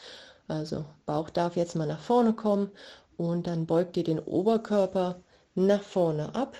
Also 0.48 0.86
Bauch 1.06 1.30
darf 1.30 1.56
jetzt 1.56 1.76
mal 1.76 1.86
nach 1.86 2.02
vorne 2.02 2.34
kommen 2.34 2.72
und 3.18 3.46
dann 3.46 3.68
beugt 3.68 3.96
ihr 3.98 4.04
den 4.04 4.18
Oberkörper 4.18 5.22
nach 5.54 5.84
vorne 5.84 6.34
ab 6.34 6.58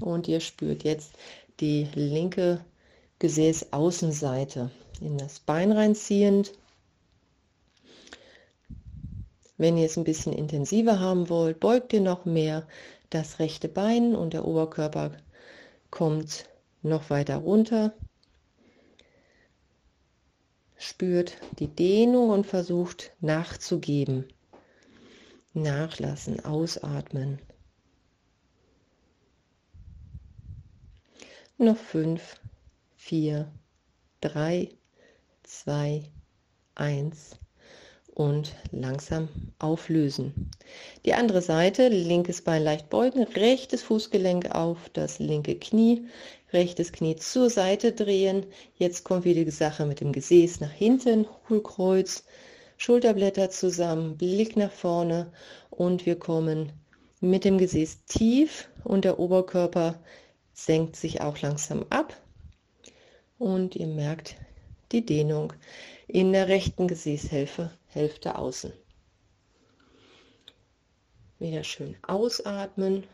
und 0.00 0.28
ihr 0.28 0.38
spürt 0.38 0.84
jetzt 0.84 1.14
die 1.58 1.88
linke 1.94 2.64
Gesäßaußenseite 3.18 4.70
in 5.00 5.18
das 5.18 5.40
Bein 5.40 5.72
reinziehend. 5.72 6.52
Wenn 9.58 9.76
ihr 9.76 9.86
es 9.86 9.96
ein 9.96 10.04
bisschen 10.04 10.32
intensiver 10.32 11.00
haben 11.00 11.28
wollt, 11.28 11.58
beugt 11.58 11.92
ihr 11.92 12.02
noch 12.02 12.24
mehr 12.24 12.68
das 13.10 13.40
rechte 13.40 13.68
Bein 13.68 14.14
und 14.14 14.32
der 14.32 14.44
Oberkörper 14.44 15.10
kommt 15.90 16.48
noch 16.82 17.10
weiter 17.10 17.36
runter, 17.36 17.94
spürt 20.76 21.38
die 21.58 21.68
Dehnung 21.68 22.30
und 22.30 22.46
versucht 22.46 23.12
nachzugeben. 23.20 24.26
Nachlassen, 25.54 26.44
ausatmen. 26.44 27.40
Noch 31.58 31.78
fünf, 31.78 32.38
vier, 32.96 33.50
drei, 34.20 34.76
zwei, 35.42 36.12
eins 36.74 37.38
und 38.16 38.54
langsam 38.72 39.28
auflösen. 39.58 40.50
Die 41.04 41.12
andere 41.12 41.42
Seite, 41.42 41.88
linkes 41.88 42.40
Bein 42.40 42.64
leicht 42.64 42.88
beugen, 42.88 43.24
rechtes 43.24 43.82
Fußgelenk 43.82 44.54
auf 44.54 44.78
das 44.94 45.18
linke 45.18 45.54
Knie, 45.54 46.06
rechtes 46.50 46.92
Knie 46.92 47.16
zur 47.16 47.50
Seite 47.50 47.92
drehen. 47.92 48.46
Jetzt 48.78 49.04
kommt 49.04 49.26
wieder 49.26 49.44
die 49.44 49.50
Sache 49.50 49.84
mit 49.84 50.00
dem 50.00 50.12
Gesäß 50.12 50.60
nach 50.60 50.72
hinten, 50.72 51.26
Hohlkreuz, 51.50 52.24
Schulterblätter 52.78 53.50
zusammen, 53.50 54.16
Blick 54.16 54.56
nach 54.56 54.72
vorne 54.72 55.30
und 55.68 56.06
wir 56.06 56.18
kommen 56.18 56.72
mit 57.20 57.44
dem 57.44 57.58
Gesäß 57.58 58.06
tief 58.06 58.70
und 58.82 59.04
der 59.04 59.18
Oberkörper 59.18 60.00
senkt 60.54 60.96
sich 60.96 61.20
auch 61.20 61.38
langsam 61.42 61.84
ab 61.90 62.18
und 63.38 63.76
ihr 63.76 63.88
merkt 63.88 64.36
die 64.92 65.04
Dehnung 65.04 65.52
in 66.08 66.32
der 66.32 66.48
rechten 66.48 66.88
Gesäßhälfte 66.88 67.72
Hälfte 67.96 68.36
außen. 68.36 68.74
Wieder 71.38 71.64
schön 71.64 71.96
ausatmen, 72.02 73.06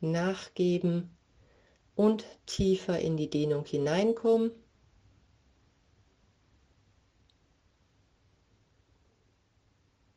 nachgeben 0.00 1.10
und 1.96 2.24
tiefer 2.46 3.00
in 3.00 3.16
die 3.16 3.28
Dehnung 3.28 3.64
hineinkommen. 3.64 4.52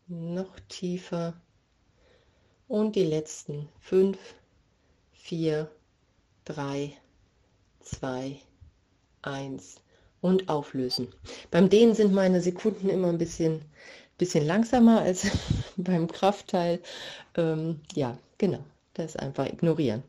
Noch 0.06 0.60
tiefer 0.69 1.34
und 2.67 2.95
die 2.95 3.06
letzten 3.06 3.67
fünf, 3.80 4.19
vier, 5.12 5.71
drei, 6.45 6.95
zwei, 7.80 8.39
eins 9.23 9.82
und 10.21 10.49
auflösen. 10.49 11.13
Beim 11.52 11.69
Dehnen 11.69 11.95
sind 11.95 12.13
meine 12.13 12.41
Sekunden 12.41 12.89
immer 12.89 13.10
ein 13.10 13.17
bisschen 13.17 13.65
bisschen 14.17 14.45
langsamer 14.45 15.02
als 15.02 15.28
beim 15.78 16.08
Kraftteil. 16.08 16.82
Ähm, 17.36 17.82
ja, 17.95 18.17
genau, 18.38 18.63
das 18.93 19.15
einfach 19.15 19.47
ignorieren. 19.47 20.04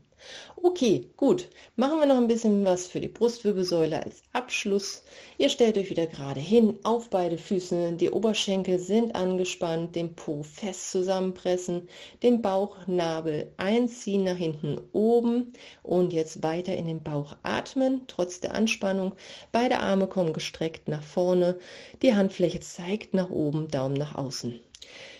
Okay, 0.55 1.09
gut. 1.17 1.47
Machen 1.75 1.99
wir 1.99 2.05
noch 2.05 2.17
ein 2.17 2.27
bisschen 2.27 2.65
was 2.65 2.87
für 2.87 2.99
die 2.99 3.07
Brustwirbelsäule 3.07 4.03
als 4.03 4.23
Abschluss. 4.33 5.03
Ihr 5.37 5.49
stellt 5.49 5.77
euch 5.77 5.89
wieder 5.89 6.07
gerade 6.07 6.39
hin, 6.39 6.79
auf 6.83 7.09
beide 7.09 7.37
Füße. 7.37 7.93
Die 7.93 8.09
Oberschenkel 8.09 8.79
sind 8.79 9.15
angespannt, 9.15 9.95
den 9.95 10.15
Po 10.15 10.43
fest 10.43 10.91
zusammenpressen, 10.91 11.87
den 12.23 12.41
Bauchnabel 12.41 13.51
einziehen 13.57 14.23
nach 14.23 14.37
hinten 14.37 14.79
oben 14.91 15.53
und 15.83 16.13
jetzt 16.13 16.41
weiter 16.41 16.75
in 16.75 16.87
den 16.87 17.03
Bauch 17.03 17.35
atmen, 17.43 18.01
trotz 18.07 18.39
der 18.39 18.55
Anspannung. 18.55 19.13
Beide 19.51 19.79
Arme 19.79 20.07
kommen 20.07 20.33
gestreckt 20.33 20.87
nach 20.87 21.03
vorne. 21.03 21.59
Die 22.01 22.15
Handfläche 22.15 22.59
zeigt 22.59 23.13
nach 23.13 23.29
oben, 23.29 23.67
Daumen 23.67 23.95
nach 23.95 24.15
außen. 24.15 24.59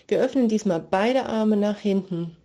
Wir 0.08 0.20
öffnen 0.20 0.48
diesmal 0.48 0.80
beide 0.80 1.26
Arme 1.26 1.56
nach 1.56 1.78
hinten, 1.78 2.36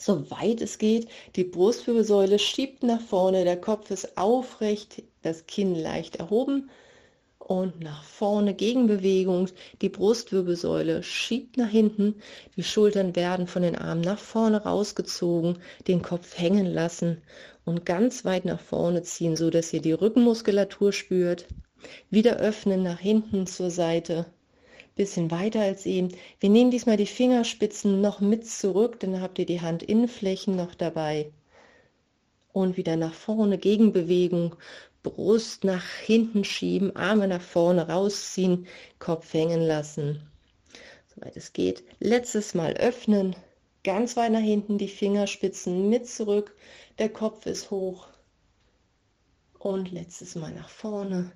soweit 0.00 0.60
es 0.60 0.78
geht. 0.78 1.08
Die 1.36 1.44
Brustwirbelsäule 1.44 2.38
schiebt 2.38 2.82
nach 2.82 3.00
vorne, 3.00 3.44
der 3.44 3.60
Kopf 3.60 3.90
ist 3.90 4.16
aufrecht, 4.16 5.02
das 5.22 5.46
Kinn 5.46 5.74
leicht 5.74 6.16
erhoben 6.16 6.70
und 7.38 7.80
nach 7.80 8.04
vorne 8.04 8.54
Gegenbewegung. 8.54 9.48
Die 9.82 9.88
Brustwirbelsäule 9.88 11.02
schiebt 11.02 11.56
nach 11.56 11.68
hinten, 11.68 12.14
die 12.56 12.62
Schultern 12.62 13.16
werden 13.16 13.46
von 13.46 13.62
den 13.62 13.76
Armen 13.76 14.02
nach 14.02 14.18
vorne 14.18 14.62
rausgezogen, 14.62 15.58
den 15.88 16.00
Kopf 16.00 16.38
hängen 16.38 16.66
lassen 16.66 17.20
und 17.64 17.84
ganz 17.84 18.24
weit 18.24 18.44
nach 18.44 18.60
vorne 18.60 19.02
ziehen, 19.02 19.36
so 19.36 19.50
dass 19.50 19.72
ihr 19.72 19.82
die 19.82 19.92
Rückenmuskulatur 19.92 20.92
spürt. 20.92 21.46
Wieder 22.08 22.36
öffnen 22.36 22.82
nach 22.82 23.00
hinten 23.00 23.46
zur 23.46 23.70
Seite 23.70 24.26
bisschen 24.94 25.30
weiter 25.30 25.60
als 25.60 25.86
eben. 25.86 26.08
Wir 26.40 26.50
nehmen 26.50 26.70
diesmal 26.70 26.96
die 26.96 27.06
Fingerspitzen 27.06 28.00
noch 28.00 28.20
mit 28.20 28.46
zurück, 28.46 29.00
dann 29.00 29.20
habt 29.20 29.38
ihr 29.38 29.46
die 29.46 29.60
Handinnenflächen 29.60 30.56
noch 30.56 30.74
dabei. 30.74 31.30
Und 32.52 32.76
wieder 32.76 32.96
nach 32.96 33.14
vorne, 33.14 33.58
Gegenbewegung, 33.58 34.56
Brust 35.02 35.64
nach 35.64 35.86
hinten 35.86 36.44
schieben, 36.44 36.94
Arme 36.94 37.26
nach 37.26 37.40
vorne 37.40 37.88
rausziehen, 37.88 38.66
Kopf 38.98 39.32
hängen 39.32 39.62
lassen. 39.62 40.28
Soweit 41.14 41.36
es 41.36 41.52
geht. 41.52 41.82
Letztes 42.00 42.54
Mal 42.54 42.74
öffnen, 42.74 43.34
ganz 43.82 44.16
weit 44.16 44.32
nach 44.32 44.40
hinten, 44.40 44.78
die 44.78 44.88
Fingerspitzen 44.88 45.88
mit 45.88 46.06
zurück, 46.06 46.54
der 46.98 47.08
Kopf 47.08 47.46
ist 47.46 47.70
hoch. 47.70 48.08
Und 49.58 49.90
letztes 49.90 50.34
Mal 50.34 50.52
nach 50.52 50.68
vorne, 50.68 51.32